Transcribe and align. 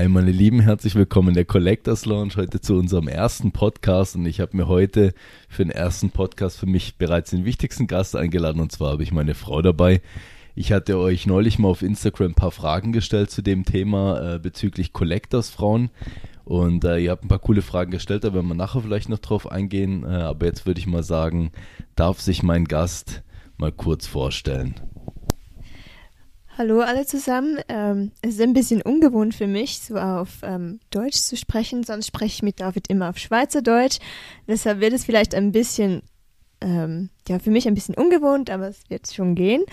Hi 0.00 0.08
meine 0.08 0.30
Lieben, 0.30 0.60
herzlich 0.60 0.94
willkommen 0.94 1.28
in 1.28 1.34
der 1.34 1.44
Collectors 1.44 2.06
Lounge, 2.06 2.32
heute 2.36 2.62
zu 2.62 2.72
unserem 2.72 3.06
ersten 3.06 3.52
Podcast 3.52 4.16
und 4.16 4.24
ich 4.24 4.40
habe 4.40 4.56
mir 4.56 4.66
heute 4.66 5.12
für 5.46 5.62
den 5.62 5.70
ersten 5.70 6.08
Podcast 6.08 6.58
für 6.58 6.64
mich 6.64 6.96
bereits 6.96 7.32
den 7.32 7.44
wichtigsten 7.44 7.86
Gast 7.86 8.16
eingeladen 8.16 8.62
und 8.62 8.72
zwar 8.72 8.92
habe 8.92 9.02
ich 9.02 9.12
meine 9.12 9.34
Frau 9.34 9.60
dabei. 9.60 10.00
Ich 10.54 10.72
hatte 10.72 10.96
euch 10.96 11.26
neulich 11.26 11.58
mal 11.58 11.68
auf 11.68 11.82
Instagram 11.82 12.28
ein 12.28 12.34
paar 12.34 12.50
Fragen 12.50 12.92
gestellt 12.92 13.30
zu 13.30 13.42
dem 13.42 13.66
Thema 13.66 14.36
äh, 14.36 14.38
bezüglich 14.38 14.94
Collectors 14.94 15.50
Frauen 15.50 15.90
und 16.46 16.82
äh, 16.84 16.96
ihr 16.96 17.10
habt 17.10 17.26
ein 17.26 17.28
paar 17.28 17.38
coole 17.38 17.60
Fragen 17.60 17.90
gestellt, 17.90 18.24
da 18.24 18.32
werden 18.32 18.48
wir 18.48 18.54
nachher 18.54 18.80
vielleicht 18.80 19.10
noch 19.10 19.18
drauf 19.18 19.52
eingehen, 19.52 20.04
äh, 20.04 20.06
aber 20.06 20.46
jetzt 20.46 20.64
würde 20.64 20.80
ich 20.80 20.86
mal 20.86 21.02
sagen, 21.02 21.52
darf 21.94 22.22
sich 22.22 22.42
mein 22.42 22.64
Gast 22.64 23.22
mal 23.58 23.70
kurz 23.70 24.06
vorstellen. 24.06 24.76
Hallo 26.60 26.80
alle 26.82 27.06
zusammen. 27.06 27.58
Ähm, 27.70 28.12
es 28.20 28.34
ist 28.34 28.42
ein 28.42 28.52
bisschen 28.52 28.82
ungewohnt 28.82 29.34
für 29.34 29.46
mich, 29.46 29.78
so 29.78 29.96
auf 29.96 30.40
ähm, 30.42 30.78
Deutsch 30.90 31.16
zu 31.16 31.38
sprechen. 31.38 31.84
Sonst 31.84 32.08
spreche 32.08 32.34
ich 32.34 32.42
mit 32.42 32.60
David 32.60 32.86
immer 32.88 33.08
auf 33.08 33.16
Schweizerdeutsch. 33.16 33.98
Deshalb 34.46 34.80
wird 34.80 34.92
es 34.92 35.06
vielleicht 35.06 35.34
ein 35.34 35.52
bisschen, 35.52 36.02
ähm, 36.60 37.08
ja, 37.26 37.38
für 37.38 37.50
mich 37.50 37.66
ein 37.66 37.72
bisschen 37.72 37.94
ungewohnt, 37.94 38.50
aber 38.50 38.68
es 38.68 38.90
wird 38.90 39.10
schon 39.10 39.34
gehen. 39.36 39.64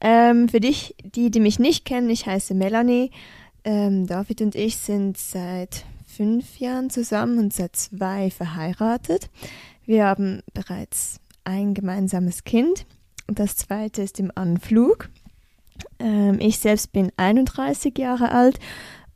Ähm, 0.00 0.48
für 0.48 0.60
dich, 0.60 0.94
die, 1.02 1.32
die 1.32 1.40
mich 1.40 1.58
nicht 1.58 1.84
kennen, 1.84 2.08
ich 2.08 2.26
heiße 2.26 2.54
Melanie. 2.54 3.10
Ähm, 3.64 4.06
David 4.06 4.40
und 4.40 4.54
ich 4.54 4.76
sind 4.76 5.18
seit 5.18 5.86
fünf 6.06 6.60
Jahren 6.60 6.88
zusammen 6.88 7.38
und 7.38 7.52
seit 7.52 7.74
zwei 7.74 8.30
verheiratet. 8.30 9.28
Wir 9.86 10.04
haben 10.04 10.44
bereits 10.54 11.18
ein 11.42 11.74
gemeinsames 11.74 12.44
Kind. 12.44 12.86
Und 13.26 13.40
das 13.40 13.56
zweite 13.56 14.02
ist 14.02 14.20
im 14.20 14.30
Anflug. 14.34 15.10
Ähm, 15.98 16.38
ich 16.40 16.58
selbst 16.58 16.92
bin 16.92 17.10
31 17.16 17.98
Jahre 17.98 18.32
alt 18.32 18.58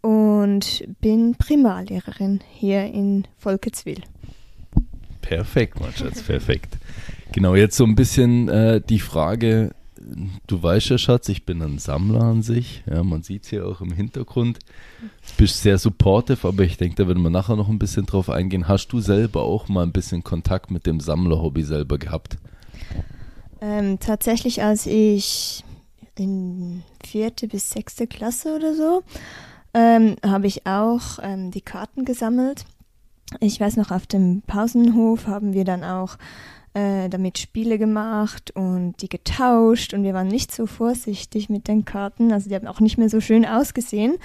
und 0.01 0.85
bin 1.01 1.35
Primarlehrerin 1.37 2.41
hier 2.51 2.85
in 2.85 3.27
Volketswil. 3.39 4.03
Perfekt, 5.21 5.81
mein 5.81 5.93
Schatz, 5.93 6.23
perfekt. 6.23 6.77
Genau, 7.33 7.55
jetzt 7.55 7.77
so 7.77 7.85
ein 7.85 7.95
bisschen 7.95 8.49
äh, 8.49 8.81
die 8.87 8.99
Frage, 8.99 9.71
du 10.47 10.63
weißt 10.63 10.91
ja, 10.91 10.99
Schatz, 10.99 11.29
ich 11.29 11.47
bin 11.47 11.63
ein 11.63 11.79
Sammler 11.79 12.23
an 12.23 12.43
sich, 12.43 12.83
ja, 12.91 13.03
man 13.03 13.23
sieht 13.23 13.45
es 13.45 13.51
hier 13.51 13.67
auch 13.67 13.81
im 13.81 13.93
Hintergrund. 13.93 14.59
Du 15.01 15.09
bist 15.39 15.63
sehr 15.63 15.79
supportive, 15.79 16.47
aber 16.47 16.65
ich 16.65 16.77
denke, 16.77 16.97
da 16.97 17.09
werden 17.09 17.23
wir 17.23 17.31
nachher 17.31 17.57
noch 17.57 17.69
ein 17.69 17.79
bisschen 17.79 18.07
drauf 18.07 18.29
eingehen. 18.29 18.69
Hast 18.69 18.89
du 18.89 19.01
selber 19.01 19.43
auch 19.43 19.69
mal 19.69 19.85
ein 19.85 19.93
bisschen 19.93 20.25
Kontakt 20.25 20.71
mit 20.71 20.87
dem 20.87 21.01
Sammlerhobby 21.01 21.63
selber 21.63 21.99
gehabt? 21.99 22.37
Ähm, 23.61 23.99
tatsächlich, 24.01 24.63
als 24.63 24.87
ich 24.87 25.65
in 26.17 26.83
vierte 27.05 27.49
bis 27.49 27.71
sechste 27.71 28.07
Klasse 28.07 28.55
oder 28.55 28.75
so, 28.75 29.03
ähm, 29.75 30.17
habe 30.25 30.47
ich 30.47 30.67
auch 30.67 31.19
ähm, 31.23 31.51
die 31.51 31.61
Karten 31.61 32.05
gesammelt. 32.05 32.65
Ich 33.41 33.59
weiß 33.61 33.77
noch, 33.77 33.91
auf 33.91 34.07
dem 34.07 34.43
Pausenhof 34.47 35.27
haben 35.27 35.55
wir 35.55 35.65
dann 35.65 35.85
auch 35.85 36.19
äh, 36.75 37.09
damit 37.09 37.39
Spiele 37.39 37.79
gemacht 37.79 38.51
und 38.55 39.01
die 39.01 39.09
getauscht 39.09 39.95
und 39.95 40.05
wir 40.05 40.15
waren 40.15 40.29
nicht 40.29 40.53
so 40.53 40.67
vorsichtig 40.67 41.49
mit 41.49 41.69
den 41.69 41.85
Karten, 41.85 42.33
also 42.33 42.49
die 42.49 42.55
haben 42.55 42.67
auch 42.67 42.81
nicht 42.81 42.99
mehr 42.99 43.09
so 43.09 43.21
schön 43.21 43.45
ausgesehen. 43.45 44.17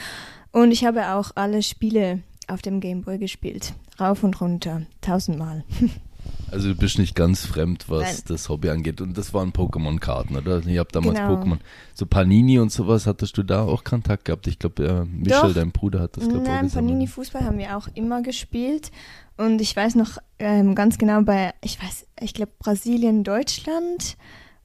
Und 0.51 0.72
ich 0.72 0.85
habe 0.85 1.12
auch 1.13 1.31
alle 1.35 1.62
Spiele 1.62 2.22
auf 2.47 2.62
dem 2.62 2.79
Gameboy 2.79 3.17
gespielt, 3.17 3.73
rauf 4.00 4.23
und 4.23 4.39
runter, 4.39 4.83
tausendmal. 5.01 5.63
Also 6.49 6.69
du 6.69 6.75
bist 6.75 6.97
nicht 6.97 7.15
ganz 7.15 7.45
fremd, 7.45 7.85
was 7.89 8.03
Nein. 8.03 8.21
das 8.27 8.49
Hobby 8.49 8.69
angeht. 8.69 9.01
Und 9.01 9.17
das 9.17 9.33
waren 9.33 9.51
Pokémon-Karten, 9.51 10.35
oder? 10.38 10.65
Ihr 10.65 10.79
habt 10.79 10.95
damals 10.95 11.19
genau. 11.19 11.35
Pokémon. 11.35 11.57
So 11.93 12.05
Panini 12.05 12.59
und 12.59 12.71
sowas, 12.71 13.05
hattest 13.05 13.38
du 13.38 13.43
da 13.43 13.63
auch 13.63 13.83
Kontakt 13.83 14.25
gehabt? 14.25 14.47
Ich 14.47 14.57
glaube, 14.59 14.85
ja, 14.85 15.05
Michel, 15.05 15.49
Doch. 15.49 15.53
dein 15.53 15.71
Bruder, 15.71 15.99
hat 15.99 16.15
das, 16.17 16.23
glaube 16.27 16.43
ich, 16.43 16.47
Nein, 16.47 16.69
Panini-Fußball 16.69 17.43
haben 17.43 17.57
wir 17.57 17.75
auch 17.77 17.88
immer 17.95 18.21
gespielt. 18.21 18.91
Und 19.35 19.61
ich 19.61 19.75
weiß 19.75 19.95
noch 19.95 20.17
ähm, 20.39 20.73
ganz 20.73 20.97
genau 20.97 21.21
bei, 21.21 21.53
ich 21.63 21.81
weiß, 21.81 22.07
ich 22.21 22.33
glaube 22.33 22.51
Brasilien, 22.59 23.23
Deutschland 23.23 24.17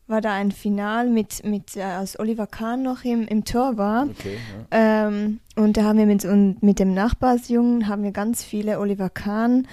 war 0.06 0.20
da 0.20 0.32
ein 0.32 0.52
Final 0.52 1.08
mit, 1.08 1.44
mit 1.44 1.76
äh, 1.76 1.82
als 1.82 2.18
Oliver 2.18 2.46
Kahn 2.46 2.82
noch 2.82 3.04
im, 3.04 3.26
im 3.26 3.44
Tor 3.44 3.76
war. 3.76 4.04
Okay, 4.04 4.36
ja. 4.72 5.08
ähm, 5.08 5.40
und 5.56 5.76
da 5.76 5.84
haben 5.84 5.98
wir 5.98 6.06
mit, 6.06 6.24
und 6.24 6.62
mit 6.62 6.78
dem 6.78 6.94
Nachbarsjungen 6.94 7.88
haben 7.88 8.02
wir 8.02 8.12
ganz 8.12 8.42
viele 8.42 8.78
Oliver 8.78 9.10
Kahn 9.10 9.66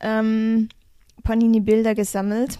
ähm, 0.00 0.68
Panini-Bilder 1.24 1.94
gesammelt, 1.94 2.58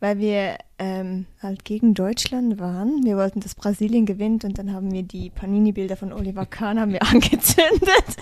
weil 0.00 0.18
wir 0.18 0.56
ähm, 0.78 1.26
halt 1.42 1.64
gegen 1.64 1.94
Deutschland 1.94 2.60
waren. 2.60 3.04
Wir 3.04 3.16
wollten, 3.16 3.40
dass 3.40 3.54
Brasilien 3.54 4.06
gewinnt 4.06 4.44
und 4.44 4.58
dann 4.58 4.72
haben 4.72 4.92
wir 4.92 5.02
die 5.02 5.30
Panini-Bilder 5.30 5.96
von 5.96 6.12
Oliver 6.12 6.46
Kahn 6.46 6.78
haben 6.78 6.92
wir 6.92 7.02
angezündet, 7.02 8.16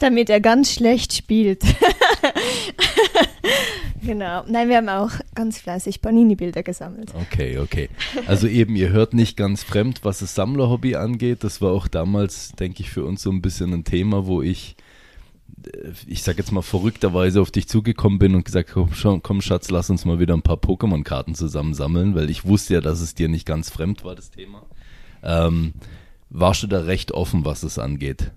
damit 0.00 0.30
er 0.30 0.40
ganz 0.40 0.72
schlecht 0.72 1.12
spielt. 1.12 1.62
genau. 4.02 4.44
Nein, 4.46 4.68
wir 4.68 4.76
haben 4.76 4.88
auch 4.88 5.10
ganz 5.34 5.58
fleißig 5.58 6.00
Panini-Bilder 6.00 6.62
gesammelt. 6.62 7.12
Okay, 7.14 7.58
okay. 7.58 7.88
Also 8.26 8.46
eben, 8.46 8.76
ihr 8.76 8.90
hört 8.90 9.14
nicht 9.14 9.36
ganz 9.36 9.64
fremd, 9.64 10.04
was 10.04 10.20
das 10.20 10.34
Sammlerhobby 10.34 10.94
angeht. 10.94 11.42
Das 11.42 11.60
war 11.60 11.72
auch 11.72 11.88
damals, 11.88 12.52
denke 12.52 12.82
ich, 12.82 12.90
für 12.90 13.04
uns 13.04 13.22
so 13.22 13.30
ein 13.30 13.42
bisschen 13.42 13.72
ein 13.72 13.84
Thema, 13.84 14.26
wo 14.26 14.42
ich 14.42 14.76
ich 16.06 16.22
sag 16.22 16.38
jetzt 16.38 16.52
mal 16.52 16.62
verrückterweise 16.62 17.40
auf 17.40 17.50
dich 17.50 17.68
zugekommen 17.68 18.18
bin 18.18 18.34
und 18.34 18.44
gesagt, 18.44 18.70
komm, 18.72 18.90
komm 19.22 19.40
Schatz, 19.40 19.70
lass 19.70 19.90
uns 19.90 20.04
mal 20.04 20.18
wieder 20.18 20.34
ein 20.34 20.42
paar 20.42 20.56
Pokémon-Karten 20.56 21.34
zusammensammeln, 21.34 22.14
weil 22.14 22.30
ich 22.30 22.44
wusste 22.44 22.74
ja, 22.74 22.80
dass 22.80 23.00
es 23.00 23.14
dir 23.14 23.28
nicht 23.28 23.46
ganz 23.46 23.70
fremd 23.70 24.04
war, 24.04 24.14
das 24.14 24.30
Thema. 24.30 24.66
Ähm, 25.22 25.74
warst 26.30 26.62
du 26.62 26.66
da 26.66 26.80
recht 26.80 27.12
offen, 27.12 27.44
was 27.44 27.62
es 27.62 27.78
angeht? 27.78 28.32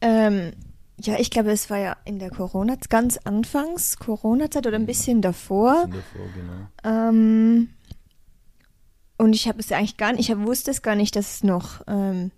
Ähm, 0.00 0.52
ja, 1.00 1.18
ich 1.18 1.30
glaube, 1.30 1.50
es 1.50 1.68
war 1.70 1.78
ja 1.78 1.96
in 2.04 2.18
der 2.18 2.30
Corona, 2.30 2.76
ganz 2.88 3.18
anfangs 3.18 3.98
Corona-Zeit 3.98 4.66
oder 4.66 4.76
ein 4.76 4.86
bisschen 4.86 5.22
davor. 5.22 5.84
Ein 5.84 5.90
bisschen 5.90 6.04
davor, 6.14 6.26
genau. 6.82 7.08
Ähm, 7.08 7.68
und 9.18 9.34
ich 9.34 9.48
habe 9.48 9.58
es 9.58 9.72
eigentlich 9.72 9.96
gar 9.96 10.12
nicht, 10.12 10.28
ich 10.28 10.38
wusste 10.38 10.70
es 10.70 10.82
gar 10.82 10.94
nicht, 10.94 11.16
dass 11.16 11.36
es 11.36 11.44
noch 11.44 11.82
ähm, 11.86 12.30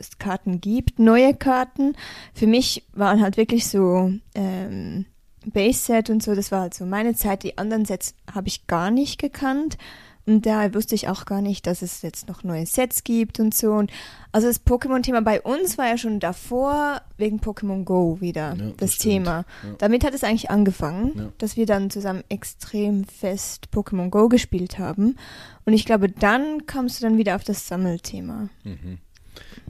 es 0.00 0.18
Karten 0.18 0.60
gibt, 0.60 0.98
neue 0.98 1.34
Karten. 1.34 1.94
Für 2.34 2.46
mich 2.46 2.86
waren 2.92 3.20
halt 3.20 3.36
wirklich 3.36 3.68
so 3.68 4.12
ähm, 4.34 5.06
Base-Set 5.46 6.10
und 6.10 6.22
so, 6.22 6.34
das 6.34 6.50
war 6.50 6.62
halt 6.62 6.74
so 6.74 6.84
meine 6.84 7.14
Zeit. 7.14 7.42
Die 7.42 7.58
anderen 7.58 7.84
Sets 7.84 8.14
habe 8.32 8.48
ich 8.48 8.66
gar 8.66 8.90
nicht 8.90 9.20
gekannt. 9.20 9.78
Und 10.26 10.46
da 10.46 10.72
wusste 10.74 10.94
ich 10.94 11.08
auch 11.08 11.24
gar 11.24 11.40
nicht, 11.40 11.66
dass 11.66 11.82
es 11.82 12.02
jetzt 12.02 12.28
noch 12.28 12.44
neue 12.44 12.66
Sets 12.66 13.04
gibt 13.04 13.40
und 13.40 13.54
so. 13.54 13.72
Und 13.72 13.90
also 14.32 14.46
das 14.46 14.64
Pokémon-Thema 14.64 15.22
bei 15.22 15.40
uns 15.40 15.78
war 15.78 15.88
ja 15.88 15.96
schon 15.96 16.20
davor 16.20 17.00
wegen 17.16 17.40
Pokémon 17.40 17.84
Go 17.84 18.18
wieder 18.20 18.54
ja, 18.54 18.66
das, 18.76 18.76
das 18.76 18.98
Thema. 18.98 19.44
Ja. 19.64 19.74
Damit 19.78 20.04
hat 20.04 20.14
es 20.14 20.22
eigentlich 20.22 20.50
angefangen, 20.50 21.12
ja. 21.16 21.32
dass 21.38 21.56
wir 21.56 21.66
dann 21.66 21.90
zusammen 21.90 22.22
extrem 22.28 23.04
fest 23.04 23.68
Pokémon 23.74 24.10
Go 24.10 24.28
gespielt 24.28 24.78
haben. 24.78 25.16
Und 25.64 25.72
ich 25.72 25.84
glaube, 25.84 26.08
dann 26.08 26.66
kamst 26.66 27.00
du 27.00 27.06
dann 27.06 27.16
wieder 27.16 27.34
auf 27.34 27.42
das 27.42 27.66
Sammelthema. 27.66 28.50
Mhm. 28.62 28.98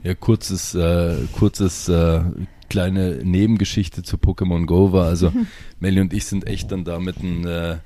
Ja, 0.03 0.15
kurzes, 0.15 0.73
äh, 0.73 1.15
kurzes 1.33 1.87
äh, 1.87 2.21
kleine 2.69 3.19
Nebengeschichte 3.23 4.01
zu 4.01 4.17
Pokémon 4.17 4.65
Go 4.65 4.91
war. 4.93 5.05
Also 5.05 5.31
Melly 5.79 6.01
und 6.01 6.13
ich 6.13 6.25
sind 6.25 6.47
echt 6.47 6.71
dann 6.71 6.85
da 6.85 6.99
mit, 6.99 7.21
ein, 7.21 7.45
äh, 7.45 7.77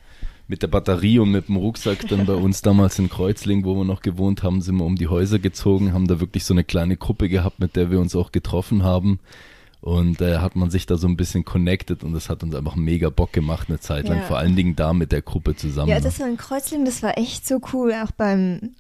mit 0.48 0.62
der 0.62 0.68
Batterie 0.68 1.20
und 1.20 1.32
mit 1.32 1.48
dem 1.50 1.58
Rucksack 1.58 2.08
dann 2.08 2.26
bei 2.26 2.36
uns 2.36 2.62
damals 2.62 3.00
in 3.00 3.10
Kreuzling, 3.10 3.66
wo 3.66 3.76
wir 3.76 3.84
noch 3.84 4.02
gewohnt 4.02 4.44
haben, 4.44 4.62
sind 4.62 4.78
wir 4.78 4.86
um 4.86 4.96
die 4.96 5.08
Häuser 5.08 5.40
gezogen, 5.40 5.94
haben 5.94 6.08
da 6.08 6.20
wirklich 6.20 6.46
so 6.46 6.54
eine 6.54 6.64
kleine 6.64 6.96
Gruppe 6.96 7.28
gehabt, 7.28 7.60
mit 7.60 7.76
der 7.76 7.92
wir 7.92 8.00
uns 8.00 8.16
auch 8.16 8.32
getroffen 8.32 8.84
haben. 8.84 9.20
Und 9.82 10.22
äh, 10.22 10.38
hat 10.38 10.56
man 10.56 10.72
sich 10.72 10.88
da 10.88 10.98
so 10.98 11.08
ein 11.08 11.18
bisschen 11.18 11.46
connected 11.46 12.04
und 12.04 12.14
das 12.14 12.30
hat 12.30 12.42
uns 12.44 12.56
einfach 12.56 12.76
mega 12.76 13.10
Bock 13.10 13.34
gemacht 13.34 13.70
eine 13.70 13.80
Zeit 13.80 14.08
lang, 14.08 14.20
ja. 14.20 14.24
vor 14.24 14.38
allen 14.38 14.56
Dingen 14.56 14.76
da 14.76 14.94
mit 14.94 15.12
der 15.12 15.22
Gruppe 15.22 15.56
zusammen. 15.56 15.90
Ja, 15.90 16.00
das 16.00 16.20
war 16.20 16.28
in 16.28 16.38
Kreuzling, 16.38 16.86
das 16.86 17.04
war 17.04 17.20
echt 17.20 17.46
so 17.46 17.60
cool, 17.72 17.94
auch 17.94 18.12
beim 18.12 18.72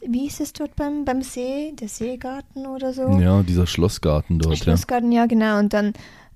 wie, 0.00 0.12
wie 0.12 0.26
ist 0.26 0.40
es 0.40 0.52
dort 0.52 0.76
beim, 0.76 1.04
beim 1.04 1.22
See? 1.22 1.72
Der 1.78 1.88
Seegarten 1.88 2.66
oder 2.66 2.92
so? 2.92 3.08
Ja, 3.18 3.42
dieser 3.42 3.66
Schlossgarten 3.66 4.38
dort. 4.38 4.58
Schlossgarten, 4.58 5.12
ja, 5.12 5.22
ja 5.22 5.26
genau. 5.26 5.58
Und 5.58 5.72
dann 5.72 5.92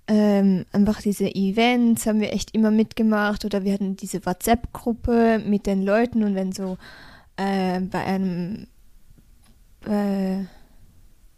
ähm, 0.08 0.64
einfach 0.72 1.02
diese 1.02 1.34
Events 1.34 2.06
haben 2.06 2.20
wir 2.20 2.32
echt 2.32 2.54
immer 2.54 2.70
mitgemacht 2.70 3.44
oder 3.44 3.64
wir 3.64 3.74
hatten 3.74 3.96
diese 3.96 4.24
WhatsApp-Gruppe 4.24 5.42
mit 5.44 5.66
den 5.66 5.82
Leuten 5.82 6.24
und 6.24 6.34
wenn 6.34 6.52
so 6.52 6.78
äh, 7.36 7.80
bei 7.80 8.04
einem 8.04 8.66
äh, 9.86 10.44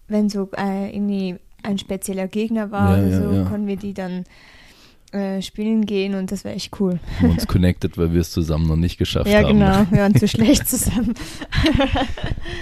wenn 0.06 0.28
so 0.28 0.48
äh, 0.56 0.94
irgendwie 0.94 1.36
ein 1.62 1.78
spezieller 1.78 2.28
Gegner 2.28 2.70
war 2.70 2.96
Ja, 2.96 3.06
oder 3.06 3.22
so, 3.22 3.32
ja. 3.32 3.44
konnten 3.44 3.66
wir 3.66 3.76
die 3.76 3.94
dann 3.94 4.24
äh, 5.12 5.42
spielen 5.42 5.86
gehen 5.86 6.14
und 6.14 6.30
das 6.30 6.44
wäre 6.44 6.54
echt 6.54 6.78
cool. 6.80 7.00
Haben 7.18 7.28
wir 7.28 7.30
uns 7.30 7.46
connected, 7.46 7.98
weil 7.98 8.12
wir 8.12 8.20
es 8.20 8.30
zusammen 8.30 8.66
noch 8.66 8.76
nicht 8.76 8.96
geschafft 8.98 9.28
Ja, 9.28 9.38
haben. 9.42 9.58
genau, 9.58 9.86
wir 9.90 10.02
waren 10.02 10.14
zu 10.14 10.28
schlecht 10.28 10.68
zusammen. 10.68 11.14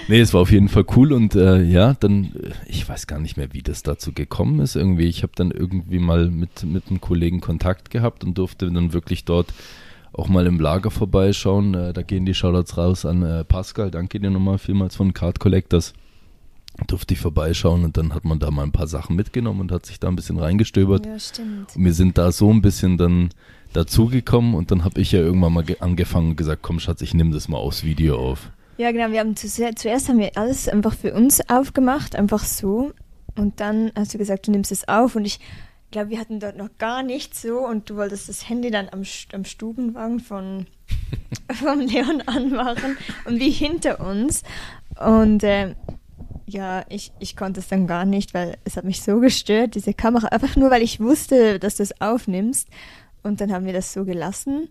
Nee, 0.09 0.21
es 0.21 0.33
war 0.33 0.41
auf 0.41 0.51
jeden 0.51 0.69
Fall 0.69 0.85
cool 0.97 1.13
und 1.13 1.35
äh, 1.35 1.63
ja, 1.63 1.95
dann, 2.01 2.25
äh, 2.25 2.51
ich 2.67 2.89
weiß 2.89 3.07
gar 3.07 3.19
nicht 3.21 3.37
mehr, 3.37 3.53
wie 3.53 3.63
das 3.63 3.83
dazu 3.83 4.13
gekommen 4.13 4.61
ist 4.61 4.77
irgendwie. 4.77 5.07
Ich 5.07 5.23
habe 5.23 5.33
dann 5.37 5.51
irgendwie 5.51 5.99
mal 5.99 6.31
mit, 6.31 6.65
mit 6.65 6.85
einem 6.89 7.01
Kollegen 7.01 7.41
Kontakt 7.41 7.91
gehabt 7.91 8.25
und 8.25 8.39
durfte 8.39 8.71
dann 8.71 8.93
wirklich 8.93 9.25
dort 9.25 9.53
auch 10.13 10.29
mal 10.29 10.47
im 10.47 10.59
Lager 10.59 10.91
vorbeischauen. 10.91 11.75
Äh, 11.75 11.93
da 11.93 12.03
gehen 12.03 12.25
die 12.25 12.35
Shoutouts 12.35 12.77
raus 12.77 13.05
an 13.05 13.23
äh, 13.23 13.45
Pascal. 13.45 13.91
Danke 13.91 14.21
dir 14.21 14.31
nochmal 14.31 14.59
vielmals 14.59 14.97
von 14.97 15.13
Card 15.13 15.39
Collectors. 15.39 15.93
Durfte 16.87 17.15
ich 17.15 17.21
vorbeischauen 17.21 17.85
und 17.85 17.97
dann 17.97 18.15
hat 18.15 18.25
man 18.25 18.39
da 18.39 18.51
mal 18.51 18.63
ein 18.63 18.73
paar 18.73 18.87
Sachen 18.87 19.17
mitgenommen 19.17 19.61
und 19.61 19.73
hat 19.73 19.85
sich 19.85 19.99
da 19.99 20.09
ein 20.09 20.17
bisschen 20.17 20.39
reingestöbert. 20.39 21.07
Ja, 21.07 21.19
stimmt. 21.19 21.75
Und 21.77 21.85
wir 21.85 21.93
sind 21.93 22.17
da 22.19 22.31
so 22.33 22.51
ein 22.53 22.63
bisschen 22.63 22.97
dann 22.97 23.31
dazugekommen 23.73 24.55
und 24.55 24.71
dann 24.71 24.85
habe 24.85 25.01
ich 25.01 25.13
ja 25.13 25.19
irgendwann 25.21 25.53
mal 25.53 25.65
ge- 25.65 25.77
angefangen 25.81 26.31
und 26.31 26.37
gesagt, 26.37 26.63
komm 26.63 26.81
Schatz, 26.81 27.03
ich 27.03 27.15
nehme 27.15 27.33
das 27.33 27.49
mal 27.49 27.59
aufs 27.59 27.83
Video 27.85 28.17
auf. 28.17 28.51
Ja, 28.79 28.93
genau. 28.93 29.11
Wir 29.11 29.21
haben 29.21 29.35
zu, 29.37 29.49
zuerst 29.49 30.09
haben 30.09 30.19
wir 30.21 30.31
alles 30.37 30.69
einfach 30.69 30.95
für 30.95 31.13
uns 31.13 31.41
aufgemacht, 31.51 32.15
einfach 32.15 32.45
so. 32.45 32.93
Und 33.37 33.61
dann 33.61 33.91
hast 33.97 34.15
du 34.15 34.19
gesagt, 34.19 34.47
du 34.47 34.53
nimmst 34.53 34.71
es 34.73 34.87
auf. 34.89 35.17
Und 35.17 35.25
ich 35.25 35.41
glaube, 35.91 36.11
wir 36.11 36.21
hatten 36.21 36.39
dort 36.39 36.57
noch 36.57 36.71
gar 36.79 37.03
nichts 37.03 37.43
so. 37.43 37.59
Und 37.59 37.91
du 37.91 37.97
wolltest 37.97 38.29
das 38.29 38.49
Handy 38.49 38.71
dann 38.71 38.89
am, 38.91 39.03
am 39.33 39.45
Stubenwagen 39.45 40.21
von, 40.21 40.67
vom 41.55 41.81
Leon 41.81 42.23
anmachen 42.27 42.97
und 43.25 43.41
wie 43.41 43.51
hinter 43.51 44.01
uns. 44.01 44.45
Und 45.05 45.43
äh, 45.43 45.75
ja, 46.49 46.85
ich, 46.89 47.13
ich 47.19 47.37
konnte 47.37 47.61
es 47.61 47.69
dann 47.69 47.87
gar 47.87 48.05
nicht, 48.05 48.33
weil 48.35 48.57
es 48.65 48.77
hat 48.77 48.85
mich 48.85 49.03
so 49.03 49.21
gestört, 49.21 49.75
diese 49.75 49.93
Kamera. 49.95 50.29
Einfach 50.29 50.57
nur, 50.57 50.71
weil 50.71 50.83
ich 50.83 50.99
wusste, 51.01 51.59
dass 51.59 51.77
du 51.77 51.83
es 51.83 52.01
aufnimmst. 52.01 52.69
Und 53.23 53.41
dann 53.41 53.53
haben 53.53 53.67
wir 53.67 53.73
das 53.73 53.93
so 53.93 54.05
gelassen. 54.05 54.69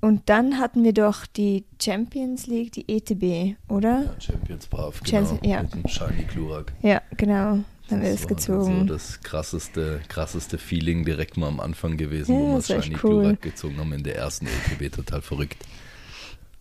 Und 0.00 0.28
dann 0.28 0.58
hatten 0.58 0.84
wir 0.84 0.92
doch 0.92 1.24
die 1.24 1.64
Champions 1.82 2.46
League, 2.46 2.72
die 2.72 2.86
ETB, 2.94 3.56
oder? 3.68 4.14
Champions 4.18 4.66
Brav, 4.66 5.00
Champions- 5.04 5.40
genau. 5.40 5.54
ja. 5.54 5.62
Mit 5.62 5.74
dem 5.74 5.88
Shiny 5.88 6.24
Klurak. 6.24 6.72
Ja, 6.82 7.00
genau. 7.16 7.58
Dann 7.88 7.98
haben 7.98 8.02
wir 8.02 8.10
das 8.12 8.22
war 8.22 8.28
gezogen. 8.28 8.78
So 8.80 8.84
das 8.94 9.20
krasseste, 9.22 10.00
krasseste 10.08 10.58
Feeling 10.58 11.04
direkt 11.06 11.36
mal 11.38 11.48
am 11.48 11.60
Anfang 11.60 11.96
gewesen, 11.96 12.34
Ja, 12.34 12.40
wo 12.40 12.48
wir 12.48 12.56
das 12.56 12.66
Shiny 12.66 12.96
cool. 13.02 13.20
Klurak 13.22 13.42
gezogen 13.42 13.78
haben 13.78 13.92
in 13.94 14.02
der 14.02 14.16
ersten 14.16 14.46
ETB. 14.46 14.94
Total 14.94 15.22
verrückt. 15.22 15.64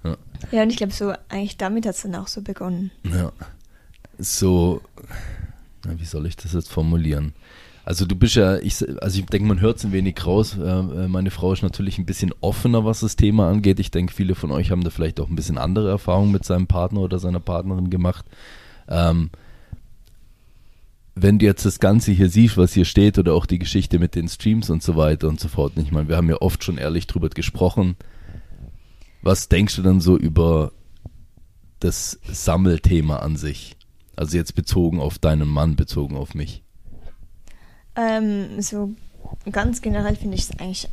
Ja. 0.05 0.17
ja, 0.51 0.63
und 0.63 0.69
ich 0.69 0.77
glaube, 0.77 0.93
so 0.93 1.13
eigentlich 1.29 1.57
damit 1.57 1.85
hat 1.85 1.95
es 1.95 2.01
dann 2.03 2.15
auch 2.15 2.27
so 2.27 2.41
begonnen. 2.41 2.91
ja. 3.03 3.31
So, 4.17 4.81
wie 5.83 6.05
soll 6.05 6.25
ich 6.27 6.35
das 6.35 6.53
jetzt 6.53 6.71
formulieren? 6.71 7.33
Also 7.85 8.05
du 8.05 8.15
bist 8.15 8.35
ja, 8.35 8.57
ich, 8.59 8.75
also 9.01 9.19
ich 9.19 9.25
denke, 9.25 9.47
man 9.47 9.59
hört 9.59 9.77
es 9.77 9.83
ein 9.83 9.91
wenig 9.91 10.25
raus. 10.25 10.57
Äh, 10.57 11.07
meine 11.09 11.31
Frau 11.31 11.51
ist 11.51 11.63
natürlich 11.63 11.97
ein 11.97 12.05
bisschen 12.05 12.33
offener, 12.39 12.85
was 12.85 13.01
das 13.01 13.17
Thema 13.17 13.49
angeht. 13.49 13.79
Ich 13.79 13.91
denke, 13.91 14.13
viele 14.13 14.35
von 14.35 14.51
euch 14.51 14.71
haben 14.71 14.85
da 14.85 14.89
vielleicht 14.89 15.19
auch 15.19 15.29
ein 15.29 15.35
bisschen 15.35 15.57
andere 15.57 15.89
Erfahrungen 15.89 16.31
mit 16.31 16.45
seinem 16.45 16.67
Partner 16.67 17.01
oder 17.01 17.19
seiner 17.19 17.41
Partnerin 17.41 17.89
gemacht. 17.89 18.25
Ähm, 18.87 19.31
wenn 21.15 21.39
du 21.39 21.45
jetzt 21.45 21.65
das 21.65 21.79
Ganze 21.79 22.11
hier 22.11 22.29
siehst, 22.29 22.57
was 22.57 22.73
hier 22.73 22.85
steht, 22.85 23.19
oder 23.19 23.33
auch 23.33 23.45
die 23.45 23.59
Geschichte 23.59 23.99
mit 23.99 24.15
den 24.15 24.29
Streams 24.29 24.69
und 24.69 24.81
so 24.81 24.95
weiter 24.95 25.27
und 25.27 25.39
so 25.39 25.49
fort, 25.49 25.73
ich 25.75 25.91
meine, 25.91 26.07
wir 26.07 26.15
haben 26.15 26.29
ja 26.29 26.37
oft 26.41 26.63
schon 26.63 26.77
ehrlich 26.77 27.05
drüber 27.05 27.29
gesprochen. 27.29 27.97
Was 29.21 29.49
denkst 29.49 29.75
du 29.75 29.81
dann 29.81 29.99
so 29.99 30.17
über 30.17 30.71
das 31.79 32.19
Sammelthema 32.23 33.17
an 33.17 33.35
sich? 33.35 33.75
Also 34.15 34.37
jetzt 34.37 34.55
bezogen 34.55 34.99
auf 34.99 35.19
deinen 35.19 35.47
Mann, 35.47 35.75
bezogen 35.75 36.15
auf 36.17 36.33
mich. 36.35 36.63
Ähm, 37.95 38.61
so 38.61 38.93
ganz 39.51 39.81
generell 39.81 40.15
finde 40.15 40.35
ich 40.35 40.43
es 40.43 40.59
eigentlich 40.59 40.89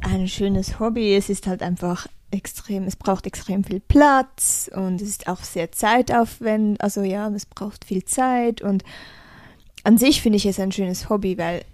ein 0.00 0.28
schönes 0.28 0.80
Hobby. 0.80 1.14
Es 1.14 1.28
ist 1.28 1.46
halt 1.46 1.62
einfach 1.62 2.06
extrem, 2.30 2.84
es 2.84 2.96
braucht 2.96 3.26
extrem 3.26 3.62
viel 3.62 3.80
Platz 3.80 4.70
und 4.74 5.00
es 5.00 5.08
ist 5.08 5.28
auch 5.28 5.42
sehr 5.42 5.70
zeitaufwendig. 5.70 6.82
Also 6.82 7.02
ja, 7.02 7.28
es 7.28 7.46
braucht 7.46 7.84
viel 7.84 8.04
Zeit 8.04 8.62
und 8.62 8.84
an 9.84 9.98
sich 9.98 10.22
finde 10.22 10.36
ich 10.36 10.46
es 10.46 10.60
ein 10.60 10.72
schönes 10.72 11.08
Hobby, 11.08 11.38
weil 11.38 11.64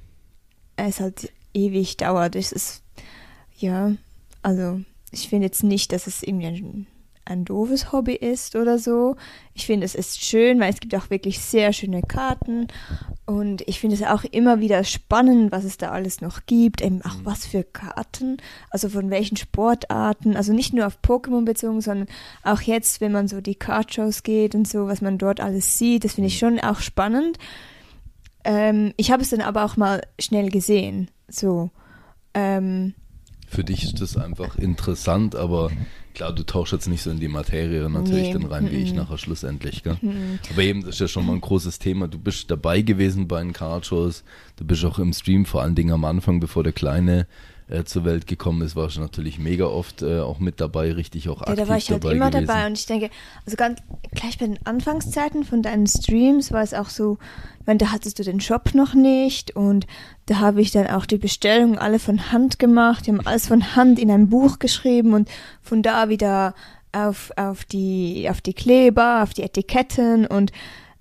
es 0.77 1.01
halt 1.01 1.33
ewig 1.55 1.97
dauert. 1.97 2.37
Es 2.37 2.53
ist, 2.53 2.83
ja, 3.59 3.93
also 4.43 4.81
ich 5.11 5.29
finde 5.29 5.47
jetzt 5.47 5.63
nicht, 5.63 5.93
dass 5.93 6.07
es 6.07 6.23
irgendwie 6.23 6.47
ein, 6.47 6.87
ein 7.29 7.45
doofes 7.45 7.93
Hobby 7.93 8.15
ist 8.15 8.57
oder 8.57 8.79
so. 8.79 9.17
Ich 9.55 9.67
finde, 9.67 9.85
es 9.85 9.95
ist 9.95 10.25
schön, 10.25 10.61
weil 10.61 10.73
es 10.73 10.81
gibt 10.81 10.95
auch 10.95 11.11
wirklich 11.11 11.41
sehr 11.41 11.73
schöne 11.73 12.03
Karten 12.03 12.69
und 13.27 13.63
ich 13.69 13.81
finde 13.81 13.97
es 13.97 14.03
auch 14.03 14.25
immer 14.25 14.61
wieder 14.61 14.85
spannend, 14.85 15.53
was 15.53 15.65
es 15.65 15.77
da 15.77 15.91
alles 15.91 16.21
noch 16.21 16.47
gibt, 16.47 16.81
eben 16.81 17.03
auch 17.03 17.17
was 17.25 17.47
für 17.47 17.65
Karten, 17.65 18.39
also 18.71 18.89
von 18.89 19.11
welchen 19.11 19.37
Sportarten, 19.37 20.37
also 20.37 20.53
nicht 20.53 20.73
nur 20.73 20.87
auf 20.87 20.99
Pokémon 21.03 21.45
bezogen, 21.45 21.81
sondern 21.81 22.09
auch 22.43 22.63
jetzt, 22.63 23.01
wenn 23.01 23.13
man 23.13 23.29
so 23.29 23.41
die 23.41 23.55
Cardshows 23.57 24.23
geht 24.23 24.55
und 24.55 24.67
so, 24.67 24.87
was 24.87 25.01
man 25.01 25.19
dort 25.19 25.41
alles 25.41 25.79
sieht, 25.79 26.05
das 26.05 26.15
finde 26.15 26.29
ich 26.29 26.39
schon 26.39 26.59
auch 26.61 26.81
spannend. 26.81 27.39
Ähm, 28.45 28.95
ich 28.97 29.11
habe 29.11 29.23
es 29.23 29.31
dann 29.31 29.43
aber 29.43 29.65
auch 29.65 29.77
mal 29.77 30.03
schnell 30.19 30.49
gesehen, 30.49 31.11
so. 31.29 31.71
Ähm, 32.33 32.95
Für 33.47 33.65
dich 33.65 33.85
ist 33.85 34.01
das 34.01 34.17
einfach 34.17 34.57
interessant, 34.57 35.35
aber 35.35 35.71
klar, 36.19 36.33
du 36.33 36.45
tauchst 36.45 36.73
jetzt 36.73 36.89
nicht 36.89 37.03
so 37.03 37.11
in 37.11 37.21
die 37.21 37.29
Materie 37.29 37.89
natürlich 37.89 38.27
Nee, 38.27 38.33
dann 38.33 38.47
rein, 38.47 38.71
wie 38.71 38.77
ich 38.77 38.93
nachher 38.93 39.19
schlussendlich. 39.19 39.85
Gell? 39.85 39.97
Aber 40.51 40.63
eben, 40.63 40.83
das 40.83 40.97
ist 40.97 41.01
ja 41.01 41.09
schon 41.09 41.25
mal 41.25 41.35
ein 41.35 41.41
großes 41.41 41.79
Thema. 41.79 42.09
Du 42.09 42.19
bist 42.19 42.51
dabei 42.51 42.83
gewesen 42.83 43.29
bei 43.29 43.41
den 43.41 43.53
Cardshows, 43.53 44.25
du 44.57 44.65
bist 44.65 44.85
auch 44.85 44.99
im 44.99 45.13
Stream, 45.13 45.47
vor 45.47 45.63
allen 45.63 45.77
Dingen 45.77 45.93
am 45.93 46.05
Anfang, 46.05 46.41
bevor 46.41 46.65
der 46.65 46.73
Kleine 46.73 47.29
äh, 47.69 47.85
zur 47.85 48.05
Welt 48.05 48.27
gekommen 48.27 48.63
ist, 48.63 48.77
warst 48.77 48.97
du 48.97 49.01
natürlich 49.01 49.39
mega 49.39 49.67
oft 49.67 50.03
äh, 50.03 50.21
auch 50.21 50.39
mit 50.39 50.61
dabei, 50.61 50.93
richtig 50.93 51.29
auch 51.29 51.41
Ja, 51.41 51.49
aktiv 51.49 51.57
da 51.65 51.69
war 51.69 51.77
ich 51.77 51.91
halt 51.91 52.05
immer 52.05 52.31
gewesen. 52.31 52.47
dabei 52.47 52.67
und 52.67 52.79
ich 52.79 52.87
denke, 52.87 53.11
also 53.45 53.57
ganz 53.57 53.81
gleich 54.13 54.39
bei 54.39 54.47
den 54.47 54.59
Anfangszeiten 54.67 55.45
von 55.45 55.63
deinen 55.63 55.87
Streams 55.87 56.53
war 56.53 56.63
es 56.63 56.75
auch 56.75 56.89
so, 56.89 57.19
meine, 57.67 57.79
da 57.79 57.93
hattest 57.93 58.19
du 58.19 58.25
den 58.25 58.41
Shop 58.41 58.75
noch 58.75 58.95
nicht 58.95 59.55
und 59.55 59.87
da 60.27 60.41
habe 60.41 60.61
ich 60.61 60.73
dann 60.73 60.89
auch 60.89 61.07
die 61.07 61.19
Bestellungen 61.19 61.79
alle 61.79 61.99
von 61.99 62.33
Hand 62.33 62.59
gemacht, 62.59 63.07
die 63.07 63.13
haben 63.13 63.27
alles 63.27 63.47
von 63.47 63.77
Hand 63.77 63.99
in 63.99 64.11
ein 64.11 64.29
Buch 64.29 64.59
geschrieben 64.59 65.15
und 65.15 65.29
von 65.63 65.83
da 65.83 66.09
wieder 66.09 66.55
auf, 66.93 67.31
auf 67.37 67.65
die 67.67 68.27
auf 68.31 68.41
die 68.41 68.55
Kleber, 68.55 69.23
auf 69.23 69.35
die 69.35 69.43
Etiketten 69.43 70.27
und 70.27 70.51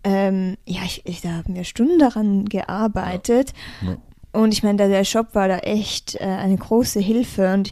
ähm, 0.03 0.57
ja, 0.65 0.81
ich, 0.86 1.01
ich, 1.05 1.21
da 1.21 1.29
haben 1.29 1.55
wir 1.55 1.63
Stunden 1.63 2.00
daran 2.00 2.45
gearbeitet. 2.45 3.53
Ja. 3.81 3.97
Und 4.38 4.53
ich 4.53 4.62
meine, 4.62 4.77
der, 4.77 4.88
der 4.88 5.03
Shop 5.03 5.34
war 5.34 5.48
da 5.48 5.58
echt 5.58 6.13
äh, 6.15 6.24
eine 6.24 6.58
große 6.58 7.00
Hilfe. 7.00 7.56
Und 7.56 7.72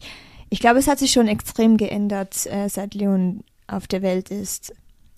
ich 0.49 0.59
glaube, 0.59 0.79
es 0.79 0.87
hat 0.87 0.97
sich 0.97 1.11
schon 1.11 1.27
extrem 1.27 1.77
geändert, 1.77 2.47
äh, 2.47 2.69
seit 2.69 2.95
Leon 2.95 3.43
auf 3.67 3.85
der 3.85 4.01
Welt 4.01 4.31
ist. 4.31 4.73